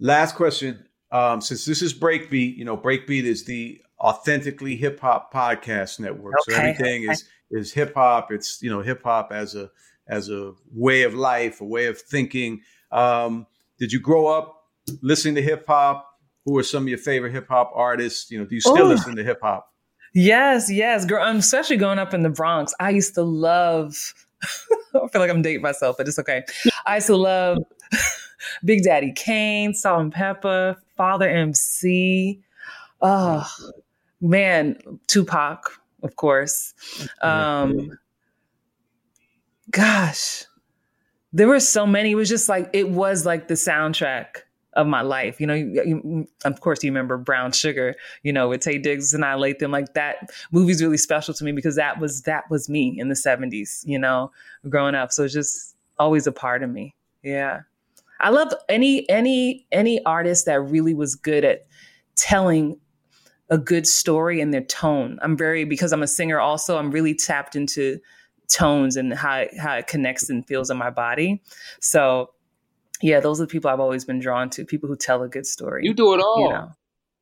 Last 0.00 0.34
question. 0.34 0.84
Um, 1.10 1.40
since 1.40 1.64
this 1.64 1.80
is 1.80 1.94
Breakbeat, 1.94 2.56
you 2.56 2.64
know, 2.64 2.76
Breakbeat 2.76 3.24
is 3.24 3.44
the 3.44 3.80
authentically 4.00 4.76
hip 4.76 5.00
hop 5.00 5.32
podcast 5.32 5.98
network. 6.00 6.34
So 6.42 6.54
Okay, 6.54 6.70
everything 6.70 7.10
is 7.10 7.24
is 7.50 7.72
hip 7.72 7.94
hop. 7.94 8.30
It's 8.30 8.62
you 8.62 8.70
know 8.70 8.80
hip 8.82 9.02
hop 9.02 9.32
as 9.32 9.54
a 9.54 9.70
as 10.08 10.28
a 10.30 10.52
way 10.72 11.02
of 11.02 11.14
life, 11.14 11.60
a 11.60 11.64
way 11.64 11.86
of 11.86 12.00
thinking. 12.00 12.60
Um, 12.90 13.46
did 13.78 13.92
you 13.92 14.00
grow 14.00 14.26
up 14.26 14.64
listening 15.02 15.34
to 15.36 15.42
hip 15.42 15.64
hop? 15.66 16.06
Who 16.44 16.56
are 16.58 16.62
some 16.62 16.84
of 16.84 16.88
your 16.88 16.98
favorite 16.98 17.32
hip 17.32 17.48
hop 17.48 17.70
artists? 17.74 18.30
You 18.30 18.38
know, 18.38 18.44
do 18.46 18.54
you 18.54 18.60
still 18.60 18.78
Oh. 18.78 18.88
listen 18.88 19.16
to 19.16 19.24
hip 19.24 19.40
hop? 19.42 19.72
Yes, 20.14 20.70
yes. 20.70 21.04
Girl, 21.04 21.22
um, 21.22 21.36
especially 21.36 21.76
growing 21.76 21.98
up 21.98 22.14
in 22.14 22.22
the 22.22 22.30
Bronx, 22.30 22.72
I 22.80 22.90
used 22.90 23.14
to 23.14 23.22
love. 23.22 24.14
I 24.94 25.06
feel 25.12 25.20
like 25.20 25.30
I'm 25.30 25.42
dating 25.42 25.60
myself, 25.62 25.96
but 25.98 26.08
it's 26.08 26.18
okay. 26.18 26.42
I 26.86 26.94
used 26.96 27.08
to 27.08 27.16
love 27.16 27.58
Big 28.64 28.82
Daddy 28.84 29.12
Kane, 29.12 29.74
Salt-N-Pepa, 29.74 30.76
Father 30.96 31.28
MC. 31.28 32.40
Oh 33.02 33.46
man, 34.20 34.78
Tupac, 35.06 35.80
of 36.02 36.16
course. 36.16 36.74
Um, 37.22 37.98
gosh, 39.70 40.44
there 41.32 41.48
were 41.48 41.60
so 41.60 41.86
many. 41.86 42.12
It 42.12 42.16
was 42.16 42.28
just 42.28 42.48
like 42.48 42.70
it 42.72 42.90
was 42.90 43.26
like 43.26 43.48
the 43.48 43.54
soundtrack 43.54 44.42
of 44.74 44.86
my 44.86 45.00
life. 45.00 45.40
You 45.40 45.46
know, 45.46 45.54
you, 45.54 45.82
you, 45.84 46.28
of 46.44 46.60
course, 46.60 46.82
you 46.82 46.90
remember 46.90 47.18
Brown 47.18 47.52
Sugar. 47.52 47.94
You 48.22 48.32
know, 48.32 48.48
with 48.48 48.60
Taye 48.62 48.82
Diggs 48.82 49.12
and 49.14 49.24
I 49.24 49.34
Lathan. 49.34 49.70
Like 49.70 49.94
that 49.94 50.30
movie's 50.52 50.82
really 50.82 50.98
special 50.98 51.34
to 51.34 51.44
me 51.44 51.52
because 51.52 51.76
that 51.76 51.98
was 51.98 52.22
that 52.22 52.44
was 52.50 52.68
me 52.68 52.94
in 52.98 53.08
the 53.08 53.14
'70s. 53.14 53.86
You 53.86 53.98
know, 53.98 54.30
growing 54.68 54.94
up. 54.94 55.12
So 55.12 55.24
it's 55.24 55.34
just 55.34 55.76
always 55.98 56.26
a 56.26 56.32
part 56.32 56.62
of 56.62 56.70
me. 56.70 56.94
Yeah, 57.22 57.62
I 58.20 58.30
love 58.30 58.52
any 58.68 59.08
any 59.10 59.66
any 59.72 60.04
artist 60.04 60.46
that 60.46 60.60
really 60.60 60.94
was 60.94 61.14
good 61.14 61.44
at 61.44 61.66
telling 62.16 62.78
a 63.50 63.58
good 63.58 63.86
story 63.86 64.40
and 64.40 64.52
their 64.52 64.64
tone. 64.64 65.18
I'm 65.22 65.36
very 65.36 65.64
because 65.64 65.92
I'm 65.92 66.02
a 66.02 66.06
singer 66.06 66.38
also, 66.38 66.78
I'm 66.78 66.90
really 66.90 67.14
tapped 67.14 67.56
into 67.56 67.98
tones 68.48 68.96
and 68.96 69.12
how 69.14 69.46
how 69.58 69.74
it 69.74 69.86
connects 69.86 70.30
and 70.30 70.46
feels 70.46 70.70
in 70.70 70.76
my 70.76 70.90
body. 70.90 71.42
So 71.80 72.30
yeah, 73.00 73.20
those 73.20 73.40
are 73.40 73.44
the 73.44 73.50
people 73.50 73.70
I've 73.70 73.80
always 73.80 74.04
been 74.04 74.18
drawn 74.18 74.50
to, 74.50 74.64
people 74.64 74.88
who 74.88 74.96
tell 74.96 75.22
a 75.22 75.28
good 75.28 75.46
story. 75.46 75.84
You 75.84 75.94
do 75.94 76.14
it 76.14 76.20
all. 76.20 76.40
you 76.40 76.48
know. 76.48 76.70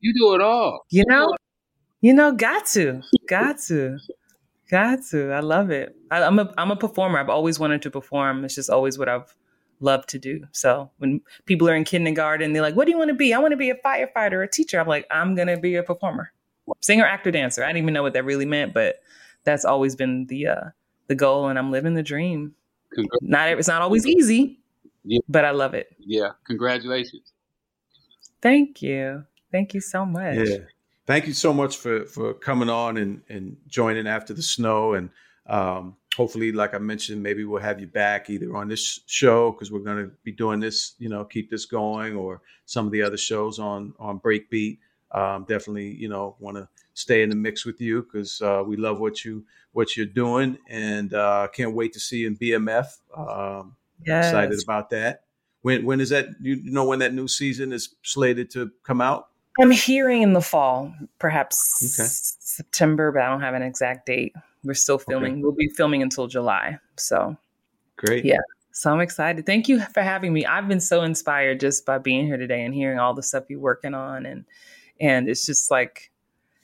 You 0.01 0.15
do 0.15 0.35
it 0.35 0.41
all. 0.41 0.81
You 0.91 1.05
know? 1.07 1.35
You 2.01 2.13
know, 2.15 2.33
got 2.33 2.67
to. 2.67 3.03
Got 3.29 3.59
to. 3.67 3.99
Got 4.71 5.01
to. 5.11 5.33
I 5.33 5.41
love 5.41 5.71
it. 5.71 5.95
I, 6.11 6.23
I'm 6.23 6.39
a 6.39 6.53
I'm 6.59 6.71
a 6.71 6.77
performer. 6.77 7.19
I've 7.19 7.29
always 7.29 7.59
wanted 7.59 7.83
to 7.83 7.91
perform. 7.91 8.45
It's 8.45 8.55
just 8.55 8.71
always 8.71 8.99
what 8.99 9.09
I've 9.09 9.35
loved 9.81 10.09
to 10.11 10.19
do. 10.19 10.47
So 10.53 10.91
when 10.99 11.21
people 11.45 11.69
are 11.69 11.75
in 11.77 11.85
kindergarten, 11.85 12.53
they're 12.53 12.63
like, 12.63 12.77
"What 12.77 12.85
do 12.87 12.91
you 12.93 12.99
want 12.99 13.09
to 13.09 13.15
be?" 13.15 13.35
I 13.35 13.39
want 13.39 13.53
to 13.53 13.57
be 13.57 13.71
a 13.71 13.75
firefighter, 13.77 14.43
a 14.45 14.49
teacher. 14.49 14.81
I'm 14.81 14.87
like, 14.89 15.07
I'm 15.11 15.35
gonna 15.35 15.59
be 15.59 15.77
a 15.77 15.83
performer, 15.83 16.33
singer, 16.81 17.05
actor, 17.05 17.31
dancer. 17.31 17.63
I 17.65 17.69
didn't 17.69 17.83
even 17.83 17.95
know 17.95 18.03
what 18.03 18.13
that 18.15 18.25
really 18.25 18.47
meant, 18.47 18.73
but 18.75 19.03
that's 19.45 19.65
always 19.65 19.95
been 19.97 20.27
the 20.27 20.47
uh, 20.49 20.65
the 21.09 21.15
goal, 21.15 21.49
and 21.49 21.59
I'm 21.59 21.71
living 21.71 21.95
the 21.95 22.03
dream. 22.03 22.55
Not 23.21 23.49
it's 23.51 23.69
not 23.69 23.83
always 23.83 24.07
easy, 24.07 24.59
Yeah. 25.05 25.21
but 25.29 25.45
I 25.45 25.51
love 25.51 25.75
it. 25.75 25.89
yeah, 25.99 26.31
congratulations. 26.47 27.33
Thank 28.41 28.83
you. 28.83 29.25
Thank 29.53 29.75
you 29.75 29.81
so 29.81 30.05
much. 30.05 30.37
Yeah. 30.49 30.57
Thank 31.07 31.27
you 31.27 31.33
so 31.35 31.53
much 31.53 31.77
for 31.77 32.05
for 32.07 32.35
coming 32.35 32.69
on 32.69 32.97
and 32.97 33.23
and 33.29 33.57
joining 33.69 34.07
after 34.07 34.35
the 34.35 34.43
snow 34.43 34.95
and 34.95 35.11
um 35.47 35.97
hopefully 36.17 36.51
like 36.51 36.73
I 36.75 36.79
mentioned 36.79 37.23
maybe 37.23 37.45
we'll 37.45 37.61
have 37.61 37.79
you 37.79 37.87
back 37.87 38.31
either 38.31 38.57
on 38.57 38.69
this 38.69 39.01
show 39.07 39.53
because 39.53 39.71
we're 39.71 39.81
going 39.81 40.05
to 40.05 40.11
be 40.25 40.33
doing 40.33 40.61
this 40.61 40.95
you 40.99 41.09
know 41.09 41.25
keep 41.25 41.51
this 41.51 41.67
going 41.67 42.17
or 42.17 42.41
some 42.65 42.87
of 42.87 42.93
the 42.93 43.03
other 43.03 43.19
shows 43.19 43.59
on 43.59 43.93
on 43.99 44.19
Breakbeat 44.21 44.79
um 45.13 45.45
definitely 45.45 45.89
you 45.89 46.09
know 46.09 46.35
want 46.41 46.57
to 46.57 46.69
stay 46.95 47.23
in 47.23 47.29
the 47.29 47.37
mix 47.37 47.67
with 47.67 47.81
you 47.81 48.03
because 48.03 48.41
uh, 48.41 48.63
we 48.67 48.77
love 48.77 48.99
what 48.99 49.25
you 49.25 49.45
what 49.73 49.97
you're 49.97 50.07
doing 50.07 50.57
and 50.69 51.13
uh 51.13 51.47
can't 51.53 51.75
wait 51.75 51.93
to 51.93 52.01
see 52.01 52.19
you 52.19 52.29
in 52.29 52.37
BMF 52.37 52.87
um 53.17 53.77
Yes. 54.05 54.27
excited 54.27 54.63
about 54.63 54.91
that 54.91 55.25
when 55.63 55.85
when 55.85 56.01
is 56.01 56.11
that 56.11 56.29
you 56.41 56.61
know 56.63 56.85
when 56.85 56.99
that 57.01 57.13
new 57.15 57.29
season 57.29 57.73
is 57.73 57.95
slated 58.03 58.51
to 58.51 58.71
come 58.85 59.01
out 59.01 59.29
I'm 59.59 59.71
hearing 59.71 60.21
in 60.21 60.35
the 60.35 60.43
fall, 60.43 60.93
perhaps 61.19 61.57
Okay. 61.83 62.09
September, 62.41 63.11
but 63.11 63.23
I 63.23 63.31
don't 63.31 63.41
have 63.41 63.55
an 63.55 63.63
exact 63.63 64.05
date. 64.05 64.35
We're 64.67 64.75
still 64.75 64.99
filming. 64.99 65.41
We'll 65.43 65.53
be 65.53 65.69
filming 65.69 66.03
until 66.03 66.27
July. 66.27 66.79
So, 66.97 67.37
great 67.97 68.25
Yeah. 68.25 68.39
so 68.73 68.93
I'm 68.93 69.01
excited. 69.01 69.47
Thank 69.47 69.69
you 69.69 69.81
for 69.95 70.03
having 70.03 70.33
me. 70.33 70.45
I've 70.45 70.69
been 70.69 70.81
so 70.81 71.03
inspired 71.03 71.61
just 71.61 71.87
by 71.87 71.99
being 71.99 72.27
here 72.27 72.37
today 72.37 72.65
and 72.65 72.75
hearing 72.75 72.99
all 72.99 73.15
the 73.15 73.23
stuff 73.23 73.45
you're 73.49 73.61
working 73.61 73.95
on 73.95 74.27
and 74.27 74.45
and 75.01 75.29
it's 75.29 75.47
just 75.47 75.71
like 75.71 76.11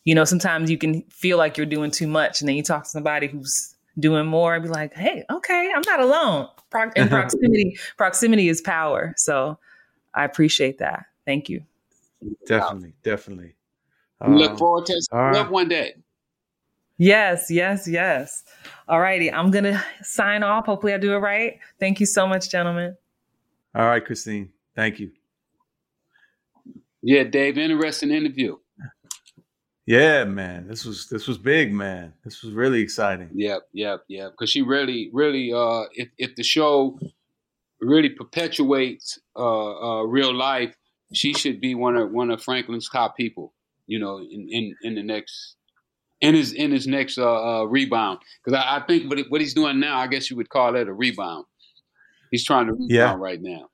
you 0.05 0.17
know, 0.17 0.25
sometimes 0.25 0.69
you 0.69 0.77
can 0.79 1.03
feel 1.11 1.38
like 1.38 1.57
you're 1.57 1.65
doing 1.65 1.93
too 1.93 2.09
much 2.09 2.41
and 2.41 2.49
then 2.49 2.57
you 2.57 2.62
talk 2.65 2.83
to 2.83 2.88
somebody 2.91 3.29
who's 3.29 3.77
doing 4.01 4.27
more 4.27 4.55
and 4.57 4.65
be 4.65 4.69
like, 4.69 4.93
"Hey, 4.95 5.25
okay, 5.31 5.71
I'm 5.73 5.83
not 5.87 6.01
alone." 6.01 6.49
Pro- 6.71 6.91
and 6.97 7.09
proximity 7.19 7.79
proximity 7.97 8.49
is 8.49 8.61
power. 8.61 9.15
So, 9.17 9.59
I 10.12 10.25
appreciate 10.25 10.79
that. 10.79 11.05
Thank 11.25 11.49
you. 11.49 11.62
Definitely, 12.47 12.95
definitely. 13.05 13.55
We 14.27 14.35
look 14.37 14.53
Um, 14.53 14.57
forward 14.57 14.87
to 14.87 15.01
all 15.12 15.21
right. 15.21 15.37
up 15.37 15.51
one 15.51 15.69
day. 15.69 15.95
Yes, 16.98 17.50
yes, 17.50 17.88
yes. 17.88 18.44
All 18.88 19.00
righty. 19.00 19.33
I'm 19.33 19.50
going 19.50 19.64
to 19.64 19.85
sign 20.02 20.42
off. 20.42 20.66
Hopefully, 20.66 20.94
I 20.94 20.98
do 20.98 21.12
it 21.14 21.18
right. 21.18 21.59
Thank 21.81 22.00
you 22.00 22.07
so 22.07 22.26
much, 22.26 22.50
gentlemen. 22.50 22.96
all 23.74 23.87
right, 23.87 24.05
Christine. 24.05 24.50
Thank 24.76 25.00
you. 25.00 25.11
Yeah, 27.02 27.24
Dave, 27.24 27.59
interesting 27.59 28.11
interview. 28.11 28.57
Yeah, 29.85 30.24
man, 30.24 30.68
this 30.68 30.85
was 30.85 31.09
this 31.09 31.26
was 31.26 31.38
big, 31.38 31.72
man. 31.72 32.12
This 32.24 32.42
was 32.42 32.55
really 32.55 32.81
exciting. 32.81 33.31
Yep, 33.35 33.62
yep, 33.72 34.05
yep. 34.07 34.31
Because 34.31 34.48
she 34.48 34.62
really, 34.62 35.11
really, 35.12 35.52
uh, 35.52 35.85
if 35.94 36.09
if 36.18 36.37
the 36.37 36.44
show 36.44 37.00
really 37.81 38.09
perpetuates 38.11 39.18
uh, 39.35 39.40
uh, 39.98 40.02
real 40.05 40.33
life, 40.33 40.76
she 41.12 41.35
should 41.35 41.61
be 41.61 41.74
one 41.74 41.96
of 41.96 42.12
one 42.12 42.31
of 42.31 42.40
Franklin's 42.40 42.88
top 42.88 43.16
people. 43.16 43.55
You 43.88 43.98
know, 43.98 44.18
in 44.18 44.48
in, 44.48 44.76
in 44.83 44.94
the 44.94 45.02
next 45.02 45.57
in 46.23 46.35
his 46.35 46.53
in 46.53 46.71
his 46.71 46.87
next 46.87 47.19
uh, 47.19 47.61
uh, 47.61 47.65
rebound. 47.65 48.21
Because 48.43 48.59
I, 48.59 48.77
I, 48.77 48.87
think 48.87 49.11
what, 49.11 49.19
what 49.29 49.41
he's 49.41 49.53
doing 49.53 49.79
now, 49.79 49.99
I 49.99 50.07
guess 50.07 50.31
you 50.31 50.37
would 50.37 50.49
call 50.49 50.73
that 50.73 50.89
a 50.89 50.93
rebound. 50.93 51.45
He's 52.31 52.45
trying 52.45 52.67
to 52.67 52.73
rebound 52.73 52.91
yeah. 52.91 53.15
right 53.15 53.43
now. 53.43 53.69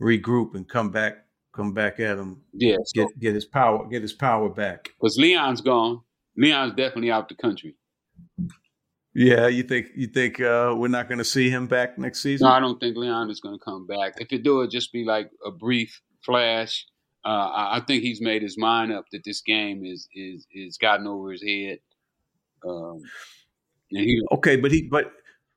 Regroup 0.00 0.54
and 0.54 0.66
come 0.66 0.90
back, 0.90 1.26
come 1.54 1.74
back 1.74 2.00
at 2.00 2.16
him. 2.16 2.40
Yeah, 2.54 2.76
so, 2.86 3.02
get 3.02 3.18
get 3.18 3.34
his 3.34 3.44
power, 3.44 3.86
get 3.88 4.00
his 4.00 4.14
power 4.14 4.48
back. 4.48 4.90
Because 4.98 5.18
Leon's 5.18 5.60
gone. 5.60 6.00
Leon's 6.36 6.74
definitely 6.74 7.10
out 7.10 7.28
the 7.28 7.34
country. 7.34 7.76
Yeah, 9.14 9.48
you 9.48 9.64
think 9.64 9.88
you 9.96 10.06
think 10.06 10.40
uh, 10.40 10.74
we're 10.76 10.88
not 10.88 11.08
going 11.08 11.18
to 11.18 11.24
see 11.24 11.50
him 11.50 11.66
back 11.66 11.98
next 11.98 12.20
season? 12.20 12.46
No, 12.46 12.52
I 12.52 12.60
don't 12.60 12.78
think 12.78 12.96
Leon 12.96 13.30
is 13.30 13.40
going 13.40 13.58
to 13.58 13.64
come 13.64 13.86
back. 13.86 14.14
If 14.18 14.32
it 14.32 14.44
do, 14.44 14.62
it 14.62 14.70
just 14.70 14.92
be 14.92 15.04
like 15.04 15.30
a 15.44 15.50
brief 15.50 16.00
flash 16.24 16.86
uh, 17.24 17.50
I 17.72 17.82
think 17.86 18.02
he's 18.02 18.20
made 18.20 18.42
his 18.42 18.56
mind 18.56 18.92
up 18.92 19.06
that 19.12 19.24
this 19.24 19.40
game 19.40 19.84
is 19.84 20.08
is 20.14 20.46
is 20.52 20.78
gotten 20.78 21.06
over 21.06 21.32
his 21.32 21.42
head. 21.42 21.78
Um, 22.66 23.02
he, 23.88 24.22
okay, 24.32 24.56
but 24.56 24.70
he 24.70 24.82
but 24.82 25.12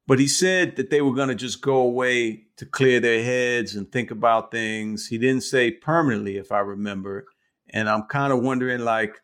but 0.07 0.19
he 0.19 0.27
said 0.27 0.75
that 0.75 0.89
they 0.89 1.01
were 1.01 1.13
going 1.13 1.29
to 1.29 1.35
just 1.35 1.61
go 1.61 1.77
away 1.77 2.43
to 2.57 2.65
clear 2.65 2.99
their 2.99 3.23
heads 3.23 3.75
and 3.75 3.91
think 3.91 4.11
about 4.11 4.51
things. 4.51 5.07
He 5.07 5.17
didn't 5.17 5.43
say 5.43 5.71
permanently, 5.71 6.37
if 6.37 6.51
I 6.51 6.59
remember. 6.59 7.25
And 7.69 7.87
I'm 7.87 8.03
kind 8.03 8.33
of 8.33 8.41
wondering, 8.41 8.81
like, 8.81 9.21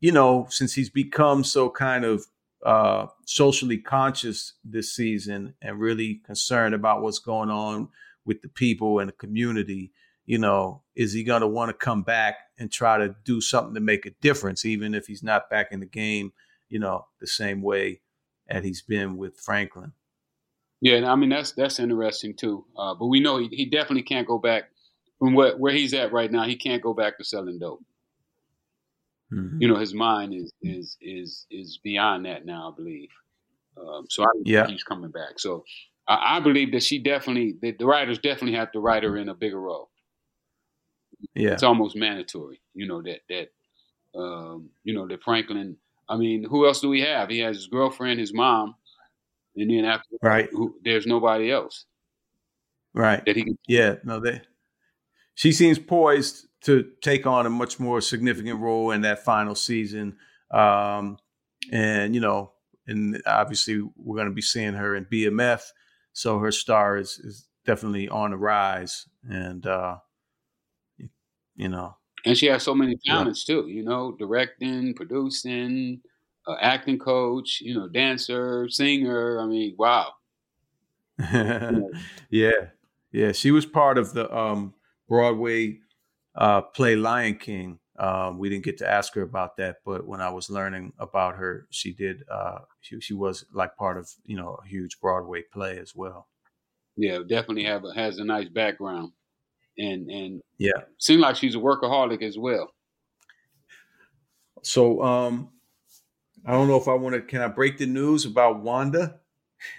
you 0.00 0.12
know, 0.12 0.46
since 0.48 0.72
he's 0.72 0.88
become 0.88 1.44
so 1.44 1.68
kind 1.68 2.04
of 2.04 2.24
uh, 2.64 3.06
socially 3.26 3.78
conscious 3.78 4.54
this 4.64 4.94
season 4.94 5.54
and 5.60 5.78
really 5.78 6.22
concerned 6.24 6.74
about 6.74 7.02
what's 7.02 7.18
going 7.18 7.50
on 7.50 7.88
with 8.24 8.40
the 8.42 8.48
people 8.48 8.98
and 8.98 9.08
the 9.08 9.14
community 9.14 9.92
you 10.26 10.38
know, 10.38 10.82
is 10.96 11.12
he 11.12 11.22
going 11.22 11.40
to 11.40 11.46
want 11.46 11.70
to 11.70 11.74
come 11.74 12.02
back 12.02 12.36
and 12.58 12.70
try 12.70 12.98
to 12.98 13.14
do 13.24 13.40
something 13.40 13.74
to 13.74 13.80
make 13.80 14.04
a 14.06 14.10
difference, 14.20 14.64
even 14.64 14.94
if 14.94 15.06
he's 15.06 15.22
not 15.22 15.48
back 15.48 15.68
in 15.70 15.80
the 15.80 15.86
game, 15.86 16.32
you 16.68 16.80
know, 16.80 17.06
the 17.20 17.26
same 17.26 17.62
way 17.62 18.00
that 18.48 18.64
he's 18.64 18.82
been 18.82 19.16
with 19.16 19.38
Franklin? 19.38 19.92
Yeah, 20.80 21.10
I 21.10 21.16
mean 21.16 21.30
that's 21.30 21.52
that's 21.52 21.78
interesting 21.78 22.34
too. 22.34 22.66
Uh, 22.76 22.94
but 22.94 23.06
we 23.06 23.18
know 23.18 23.38
he, 23.38 23.48
he 23.50 23.64
definitely 23.64 24.02
can't 24.02 24.26
go 24.26 24.38
back 24.38 24.64
from 25.18 25.32
what 25.32 25.58
where 25.58 25.72
he's 25.72 25.94
at 25.94 26.12
right 26.12 26.30
now. 26.30 26.44
He 26.44 26.56
can't 26.56 26.82
go 26.82 26.92
back 26.92 27.16
to 27.16 27.24
selling 27.24 27.58
dope. 27.58 27.82
Mm-hmm. 29.32 29.62
You 29.62 29.68
know, 29.68 29.76
his 29.76 29.94
mind 29.94 30.34
is 30.34 30.52
is 30.60 30.98
is 31.00 31.46
is 31.50 31.78
beyond 31.82 32.26
that 32.26 32.44
now. 32.44 32.70
I 32.70 32.76
believe. 32.76 33.08
Um, 33.78 34.06
so 34.10 34.24
I 34.24 34.26
yeah. 34.44 34.66
he's 34.66 34.84
coming 34.84 35.10
back. 35.10 35.38
So 35.38 35.64
I, 36.06 36.36
I, 36.36 36.40
believe 36.40 36.72
that 36.72 36.82
she 36.82 36.98
definitely 36.98 37.56
that 37.62 37.78
the 37.78 37.86
writers 37.86 38.18
definitely 38.18 38.58
have 38.58 38.72
to 38.72 38.80
write 38.80 39.02
her 39.02 39.16
in 39.16 39.28
a 39.28 39.34
bigger 39.34 39.60
role 39.60 39.90
yeah, 41.34 41.52
it's 41.52 41.62
almost 41.62 41.96
mandatory. 41.96 42.60
You 42.74 42.86
know 42.86 43.02
that 43.02 43.20
that 43.28 44.18
um, 44.18 44.70
you 44.84 44.94
know 44.94 45.06
that 45.08 45.22
Franklin. 45.22 45.76
I 46.08 46.16
mean, 46.16 46.44
who 46.44 46.66
else 46.66 46.80
do 46.80 46.88
we 46.88 47.00
have? 47.00 47.28
He 47.28 47.40
has 47.40 47.56
his 47.56 47.66
girlfriend, 47.66 48.20
his 48.20 48.32
mom, 48.32 48.76
and 49.56 49.70
then 49.70 49.84
after 49.84 50.16
right, 50.22 50.48
who, 50.52 50.76
there's 50.84 51.06
nobody 51.06 51.50
else. 51.50 51.84
Right. 52.94 53.24
That 53.26 53.36
he 53.36 53.44
can- 53.44 53.58
yeah. 53.66 53.96
No, 54.04 54.20
they. 54.20 54.40
She 55.34 55.52
seems 55.52 55.78
poised 55.78 56.46
to 56.62 56.90
take 57.02 57.26
on 57.26 57.44
a 57.44 57.50
much 57.50 57.78
more 57.78 58.00
significant 58.00 58.60
role 58.60 58.90
in 58.92 59.02
that 59.02 59.24
final 59.24 59.54
season, 59.54 60.16
um, 60.50 61.18
and 61.70 62.14
you 62.14 62.20
know, 62.20 62.52
and 62.86 63.20
obviously 63.26 63.82
we're 63.96 64.16
going 64.16 64.28
to 64.28 64.34
be 64.34 64.40
seeing 64.42 64.74
her 64.74 64.94
in 64.94 65.04
BMF, 65.04 65.62
so 66.12 66.38
her 66.38 66.52
star 66.52 66.96
is 66.96 67.18
is 67.18 67.46
definitely 67.66 68.08
on 68.08 68.30
the 68.30 68.36
rise, 68.38 69.06
and 69.28 69.66
uh, 69.66 69.96
you 71.56 71.68
know. 71.68 71.96
And 72.24 72.36
she 72.36 72.46
has 72.46 72.62
so 72.62 72.74
many 72.74 72.96
talents 73.04 73.44
yeah. 73.48 73.54
too, 73.56 73.68
you 73.68 73.84
know, 73.84 74.12
directing, 74.18 74.94
producing, 74.94 76.00
uh, 76.46 76.56
acting 76.60 76.98
coach, 76.98 77.60
you 77.60 77.74
know, 77.74 77.88
dancer, 77.88 78.68
singer. 78.68 79.40
I 79.40 79.46
mean, 79.46 79.74
wow. 79.78 80.12
yeah, 82.30 82.50
yeah. 83.12 83.32
She 83.32 83.50
was 83.50 83.64
part 83.64 83.96
of 83.96 84.12
the 84.12 84.34
um, 84.36 84.74
Broadway 85.08 85.78
uh, 86.34 86.62
play 86.62 86.96
Lion 86.96 87.36
King. 87.36 87.78
Um, 87.98 88.38
we 88.38 88.50
didn't 88.50 88.64
get 88.64 88.78
to 88.78 88.90
ask 88.90 89.14
her 89.14 89.22
about 89.22 89.56
that, 89.56 89.76
but 89.84 90.06
when 90.06 90.20
I 90.20 90.28
was 90.28 90.50
learning 90.50 90.92
about 90.98 91.36
her, 91.36 91.66
she 91.70 91.94
did. 91.94 92.24
Uh, 92.30 92.58
she, 92.80 93.00
she 93.00 93.14
was 93.14 93.46
like 93.52 93.76
part 93.76 93.96
of 93.96 94.10
you 94.26 94.36
know 94.36 94.58
a 94.62 94.68
huge 94.68 95.00
Broadway 95.00 95.42
play 95.50 95.78
as 95.78 95.94
well. 95.94 96.28
Yeah, 96.96 97.20
definitely 97.26 97.64
have 97.64 97.84
a, 97.84 97.94
has 97.94 98.18
a 98.18 98.24
nice 98.24 98.48
background 98.48 99.12
and 99.78 100.10
and 100.10 100.42
yeah, 100.58 100.72
seems 100.98 101.20
like 101.20 101.36
she's 101.36 101.54
a 101.54 101.58
workaholic 101.58 102.22
as 102.22 102.38
well. 102.38 102.72
So 104.62 105.02
um, 105.02 105.50
I 106.44 106.52
don't 106.52 106.68
know 106.68 106.76
if 106.76 106.88
I 106.88 106.94
want 106.94 107.14
to. 107.14 107.22
Can 107.22 107.40
I 107.40 107.48
break 107.48 107.78
the 107.78 107.86
news 107.86 108.24
about 108.24 108.62
Wanda? 108.62 109.20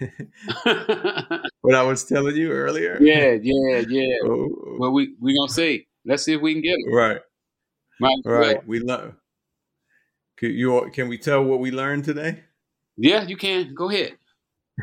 what 1.60 1.74
I 1.74 1.82
was 1.82 2.04
telling 2.04 2.36
you 2.36 2.50
earlier. 2.50 2.98
Yeah, 3.00 3.36
yeah, 3.40 3.82
yeah. 3.88 4.16
Oh. 4.24 4.76
Well, 4.78 4.92
we 4.92 5.14
we 5.20 5.36
gonna 5.36 5.52
see. 5.52 5.86
Let's 6.04 6.24
see 6.24 6.34
if 6.34 6.40
we 6.40 6.54
can 6.54 6.62
get 6.62 6.76
it. 6.78 6.94
Right. 6.94 7.20
Right. 8.00 8.24
Well. 8.24 8.62
We 8.66 8.80
learn. 8.80 9.16
Can 10.36 10.50
you 10.52 10.90
can 10.92 11.08
we 11.08 11.18
tell 11.18 11.42
what 11.44 11.60
we 11.60 11.70
learned 11.70 12.04
today? 12.04 12.44
Yeah, 12.96 13.22
you 13.24 13.36
can. 13.36 13.74
Go 13.74 13.90
ahead. 13.90 14.16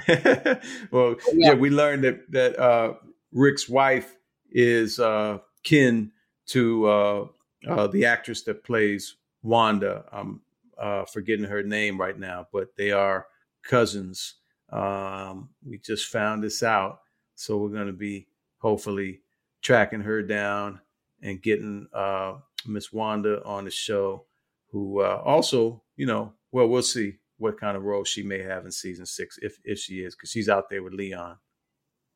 well, 0.91 1.15
yeah. 1.34 1.49
yeah. 1.49 1.54
we 1.54 1.69
learned 1.69 2.04
that 2.04 2.32
that 2.32 2.60
uh, 2.60 2.93
Rick's 3.32 3.69
wife 3.69 4.15
is 4.56 5.00
uh, 5.00 5.38
kin 5.63 6.12
to 6.48 6.86
uh, 6.88 7.28
uh, 7.68 7.88
the 7.88 8.06
actress 8.06 8.41
that 8.44 8.63
plays 8.63 9.18
Wanda. 9.44 10.06
I'm 10.12 10.41
uh, 10.78 11.04
forgetting 11.06 11.46
her 11.46 11.62
name 11.62 12.00
right 12.00 12.18
now, 12.18 12.48
but 12.54 12.76
they 12.78 12.91
are 12.91 13.28
cousins. 13.63 14.36
Um, 14.72 15.50
we 15.63 15.78
just 15.78 16.08
found 16.08 16.41
this 16.41 16.63
out, 16.63 17.02
so 17.36 17.58
we're 17.58 17.70
going 17.70 17.88
to 17.88 17.94
be 17.94 18.28
hopefully 18.60 19.22
tracking 19.62 20.02
her 20.02 20.24
down 20.24 20.80
and 21.22 21.41
getting 21.41 21.88
uh, 21.94 22.36
Miss 22.65 22.94
Wanda 22.94 23.44
on 23.44 23.65
the 23.65 23.72
show. 23.72 24.26
Who 24.72 25.02
uh, 25.02 25.22
also, 25.24 25.84
you 25.96 26.06
know, 26.06 26.34
well, 26.52 26.68
we'll 26.68 26.82
see 26.82 27.18
what 27.38 27.60
kind 27.60 27.76
of 27.76 27.84
role 27.84 28.04
she 28.06 28.24
may 28.24 28.41
have 28.41 28.65
in 28.65 28.72
season 28.72 29.06
six 29.06 29.38
if 29.41 29.58
if 29.65 29.80
she 29.80 29.96
is, 29.96 30.15
because 30.15 30.32
she's 30.32 30.50
out 30.50 30.70
there 30.70 30.82
with 30.82 30.94
Leon. 30.94 31.38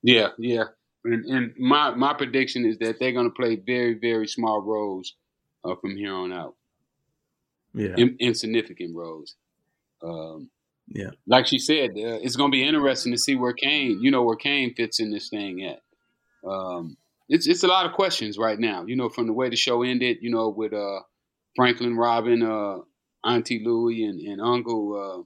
Yeah, 0.04 0.30
yeah. 0.38 0.66
And, 1.06 1.26
and 1.26 1.54
my 1.58 1.92
my 1.92 2.14
prediction 2.14 2.66
is 2.66 2.78
that 2.80 3.00
they're 3.00 3.14
going 3.14 3.30
to 3.30 3.36
play 3.36 3.56
very 3.56 3.94
very 3.94 4.28
small 4.28 4.62
roles 4.62 5.16
uh, 5.64 5.76
from 5.80 5.96
here 5.96 6.14
on 6.14 6.34
out. 6.34 6.56
Yeah, 7.74 7.96
In, 7.98 8.18
insignificant 8.20 8.96
roles. 8.96 9.36
Um, 10.04 10.50
yeah, 10.88 11.12
like 11.28 11.46
she 11.46 11.60
said, 11.60 11.92
uh, 11.92 12.20
it's 12.22 12.36
going 12.36 12.52
to 12.52 12.56
be 12.56 12.68
interesting 12.68 13.14
to 13.14 13.18
see 13.18 13.36
where 13.36 13.54
Kane, 13.54 14.00
you 14.02 14.12
know, 14.12 14.24
where 14.24 14.36
Kane 14.36 14.74
fits 14.74 15.00
in 15.00 15.12
this 15.12 15.30
thing 15.30 15.64
at. 15.64 15.82
Um, 16.48 16.98
it's 17.30 17.48
it's 17.48 17.64
a 17.64 17.68
lot 17.68 17.86
of 17.86 17.94
questions 17.94 18.38
right 18.38 18.60
now. 18.60 18.86
You 18.86 18.96
know, 18.96 19.10
from 19.10 19.28
the 19.28 19.34
way 19.34 19.50
the 19.50 19.56
show 19.56 19.84
ended, 19.84 20.18
you 20.22 20.32
know, 20.32 20.50
with 20.50 20.74
uh, 20.74 21.02
Franklin, 21.56 21.96
Robin, 21.96 22.42
uh, 22.42 22.78
Auntie 23.24 23.62
Louie, 23.64 24.04
and, 24.04 24.20
and 24.20 24.42
Uncle. 24.42 25.20
Uh, 25.20 25.24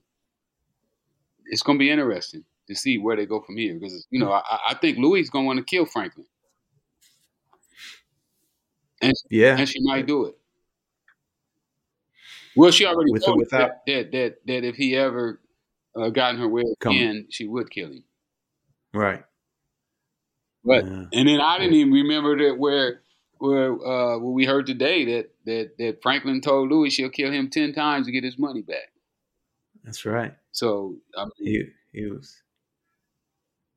it's 1.46 1.62
going 1.62 1.78
to 1.78 1.84
be 1.84 1.92
interesting 1.92 2.44
to 2.68 2.76
see 2.76 2.98
where 2.98 3.16
they 3.16 3.26
go 3.26 3.42
from 3.42 3.58
here. 3.58 3.74
Because 3.74 4.08
you 4.10 4.20
know, 4.20 4.32
I, 4.32 4.60
I 4.70 4.74
think 4.76 4.98
Louie 4.98 5.22
is 5.22 5.30
going 5.30 5.46
to 5.46 5.48
want 5.48 5.60
to 5.60 5.66
kill 5.66 5.86
Franklin, 5.86 6.26
and 9.02 9.14
yeah, 9.30 9.58
and 9.58 9.68
she 9.68 9.80
might 9.82 10.06
do 10.06 10.26
it. 10.26 10.38
Well, 12.56 12.72
she 12.72 12.86
already 12.86 13.12
With 13.12 13.26
told 13.26 13.40
without, 13.40 13.86
that, 13.88 14.12
that, 14.12 14.36
that 14.46 14.64
if 14.64 14.76
he 14.76 14.96
ever 14.96 15.42
uh, 16.00 16.10
got 16.10 16.36
in 16.36 16.40
her 16.40 16.48
way 16.48 16.64
again, 16.82 17.28
she 17.30 17.48
would 17.48 17.72
kill 17.72 17.88
him. 17.88 18.04
Right. 18.94 19.24
But 20.64 20.86
yeah. 20.86 21.06
and 21.12 21.28
then 21.28 21.42
I 21.42 21.58
didn't 21.58 21.74
even 21.74 21.94
remember 21.94 22.38
that 22.38 22.58
where 22.58 23.02
where 23.40 23.74
uh, 23.74 24.20
what 24.20 24.32
we 24.32 24.46
heard 24.46 24.66
today 24.66 25.04
that 25.06 25.30
that 25.46 25.78
that 25.78 26.02
Franklin 26.02 26.42
told 26.42 26.70
Louie 26.70 26.90
she'll 26.90 27.10
kill 27.10 27.32
him 27.32 27.50
ten 27.50 27.74
times 27.74 28.06
to 28.06 28.12
get 28.12 28.24
his 28.24 28.38
money 28.38 28.62
back. 28.62 28.92
That's 29.84 30.06
right. 30.06 30.34
So 30.52 30.98
I 31.18 31.26
mean, 31.26 31.32
he 31.40 31.64
he 31.92 32.06
was 32.06 32.42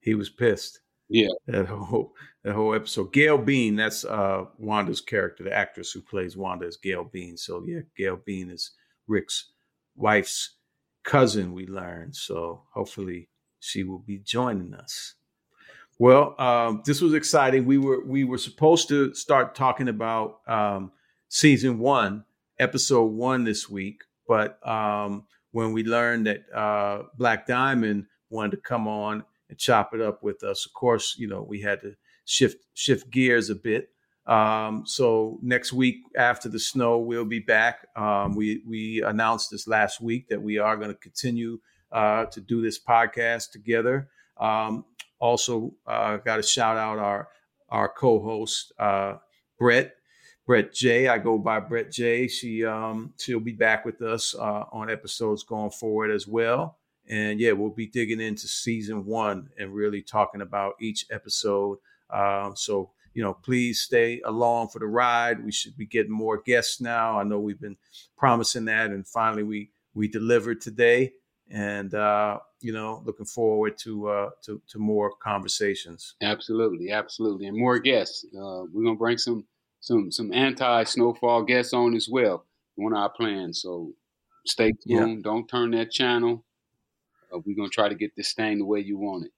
he 0.06 0.14
was 0.14 0.30
pissed. 0.30 0.80
Yeah, 1.08 1.28
that 1.48 1.66
whole 1.66 2.14
that 2.42 2.54
whole 2.54 2.74
episode. 2.74 3.12
Gail 3.12 3.36
Bean, 3.36 3.76
that's 3.76 4.04
uh, 4.04 4.46
Wanda's 4.56 5.00
character, 5.02 5.44
the 5.44 5.52
actress 5.52 5.92
who 5.92 6.00
plays 6.00 6.36
Wanda 6.36 6.66
is 6.66 6.78
Gail 6.78 7.04
Bean. 7.04 7.36
So 7.36 7.62
yeah, 7.66 7.80
Gail 7.96 8.18
Bean 8.24 8.50
is 8.50 8.70
Rick's 9.06 9.52
wife's 9.94 10.56
cousin. 11.04 11.52
We 11.52 11.66
learned. 11.66 12.16
So 12.16 12.62
hopefully 12.72 13.28
she 13.60 13.84
will 13.84 13.98
be 13.98 14.18
joining 14.18 14.74
us. 14.74 15.14
Well, 15.98 16.34
um, 16.40 16.82
this 16.84 17.00
was 17.00 17.14
exciting. 17.14 17.66
We 17.66 17.78
were 17.78 18.04
we 18.04 18.24
were 18.24 18.38
supposed 18.38 18.88
to 18.88 19.14
start 19.14 19.54
talking 19.54 19.88
about 19.88 20.40
um, 20.46 20.92
season 21.28 21.78
one, 21.78 22.24
episode 22.58 23.12
one 23.12 23.44
this 23.44 23.68
week, 23.68 24.02
but 24.28 24.66
um, 24.66 25.26
when 25.52 25.72
we 25.72 25.84
learned 25.84 26.26
that 26.26 26.52
uh, 26.52 27.04
Black 27.16 27.46
Diamond 27.46 28.06
wanted 28.30 28.52
to 28.52 28.56
come 28.58 28.88
on 28.88 29.24
and 29.48 29.58
chop 29.58 29.94
it 29.94 30.00
up 30.00 30.22
with 30.22 30.42
us, 30.42 30.66
of 30.66 30.72
course, 30.72 31.16
you 31.18 31.28
know 31.28 31.42
we 31.42 31.60
had 31.60 31.80
to 31.82 31.94
shift 32.24 32.64
shift 32.74 33.10
gears 33.10 33.50
a 33.50 33.54
bit. 33.54 33.90
Um, 34.26 34.82
so 34.86 35.38
next 35.40 35.72
week 35.72 36.02
after 36.16 36.48
the 36.48 36.58
snow, 36.58 36.98
we'll 36.98 37.24
be 37.24 37.38
back. 37.38 37.86
Um, 37.96 38.34
we 38.34 38.62
we 38.66 39.02
announced 39.02 39.50
this 39.50 39.68
last 39.68 40.00
week 40.00 40.28
that 40.28 40.42
we 40.42 40.58
are 40.58 40.76
going 40.76 40.90
to 40.90 40.96
continue 40.96 41.60
uh, 41.92 42.26
to 42.26 42.40
do 42.40 42.60
this 42.60 42.78
podcast 42.82 43.52
together. 43.52 44.08
Um, 44.38 44.84
also, 45.18 45.72
uh, 45.86 46.18
got 46.18 46.36
to 46.36 46.42
shout 46.42 46.76
out 46.76 46.98
our 46.98 47.28
our 47.68 47.88
co-host 47.88 48.72
uh, 48.78 49.14
Brett 49.58 49.94
Brett 50.46 50.72
J. 50.72 51.08
I 51.08 51.18
go 51.18 51.38
by 51.38 51.60
Brett 51.60 51.90
J. 51.92 52.28
She 52.28 52.64
um, 52.64 53.14
she'll 53.18 53.40
be 53.40 53.52
back 53.52 53.84
with 53.84 54.02
us 54.02 54.34
uh, 54.34 54.64
on 54.72 54.90
episodes 54.90 55.44
going 55.44 55.70
forward 55.70 56.10
as 56.10 56.26
well. 56.26 56.78
And 57.08 57.38
yeah, 57.38 57.52
we'll 57.52 57.70
be 57.70 57.86
digging 57.86 58.20
into 58.20 58.48
season 58.48 59.04
one 59.04 59.48
and 59.58 59.72
really 59.72 60.02
talking 60.02 60.40
about 60.40 60.74
each 60.80 61.06
episode. 61.10 61.78
Um, 62.10 62.54
so 62.56 62.90
you 63.14 63.22
know, 63.22 63.32
please 63.32 63.80
stay 63.80 64.20
along 64.26 64.68
for 64.68 64.78
the 64.78 64.86
ride. 64.86 65.42
We 65.42 65.50
should 65.50 65.74
be 65.74 65.86
getting 65.86 66.12
more 66.12 66.36
guests 66.36 66.82
now. 66.82 67.18
I 67.18 67.22
know 67.22 67.40
we've 67.40 67.60
been 67.60 67.78
promising 68.18 68.66
that, 68.66 68.90
and 68.90 69.06
finally 69.08 69.42
we 69.42 69.70
we 69.94 70.06
delivered 70.06 70.60
today. 70.60 71.14
And 71.50 71.94
uh, 71.94 72.40
you 72.60 72.72
know, 72.72 73.02
looking 73.06 73.24
forward 73.24 73.78
to 73.78 74.08
uh, 74.08 74.30
to 74.44 74.60
to 74.68 74.78
more 74.78 75.12
conversations. 75.22 76.14
Absolutely, 76.20 76.90
absolutely, 76.90 77.46
and 77.46 77.56
more 77.56 77.78
guests. 77.78 78.26
Uh, 78.26 78.64
we're 78.72 78.84
gonna 78.84 78.96
bring 78.96 79.16
some 79.16 79.46
some 79.80 80.10
some 80.10 80.32
anti 80.32 80.84
snowfall 80.84 81.42
guests 81.42 81.72
on 81.72 81.94
as 81.94 82.08
well 82.10 82.44
on 82.78 82.92
our 82.94 83.08
plans. 83.08 83.62
So 83.62 83.92
stay 84.44 84.72
tuned. 84.86 85.18
Yeah. 85.18 85.22
Don't 85.22 85.48
turn 85.48 85.70
that 85.70 85.90
channel. 85.90 86.44
Uh, 87.34 87.38
we're 87.44 87.56
gonna 87.56 87.68
try 87.68 87.88
to 87.88 87.94
get 87.94 88.14
this 88.16 88.32
thing 88.32 88.58
the 88.58 88.64
way 88.64 88.80
you 88.80 88.98
want 88.98 89.26
it. 89.26 89.32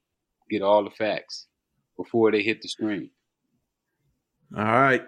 Get 0.51 0.63
all 0.63 0.85
the 0.85 0.91
facts 0.91 1.47
before 1.97 2.31
they 2.31 2.43
hit 2.43 2.63
the 2.63 2.69
screen. 2.69 3.11
All 4.57 4.65
right. 4.65 5.05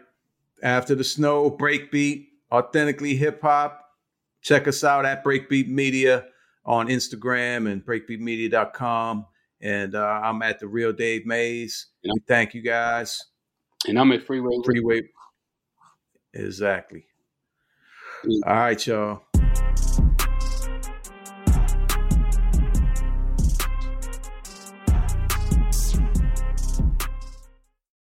After 0.62 0.94
the 0.94 1.04
snow, 1.04 1.50
breakbeat, 1.50 2.26
authentically 2.52 3.16
hip 3.16 3.40
hop. 3.40 3.86
Check 4.42 4.68
us 4.68 4.84
out 4.84 5.04
at 5.04 5.24
Breakbeat 5.24 5.68
Media 5.68 6.26
on 6.64 6.88
Instagram 6.88 7.70
and 7.70 7.84
breakbeatmedia.com. 7.84 9.26
And 9.62 9.94
uh, 9.94 10.20
I'm 10.22 10.42
at 10.42 10.58
the 10.58 10.66
real 10.66 10.92
Dave 10.92 11.26
Mays. 11.26 11.86
Yeah. 12.02 12.12
We 12.14 12.20
thank 12.26 12.54
you 12.54 12.62
guys. 12.62 13.22
And 13.86 13.98
I'm 13.98 14.12
at 14.12 14.26
Freeway. 14.26 14.54
Freeway. 14.64 15.02
Exactly. 16.32 17.04
Yeah. 18.24 18.40
All 18.46 18.54
right, 18.54 18.86
y'all. 18.86 19.22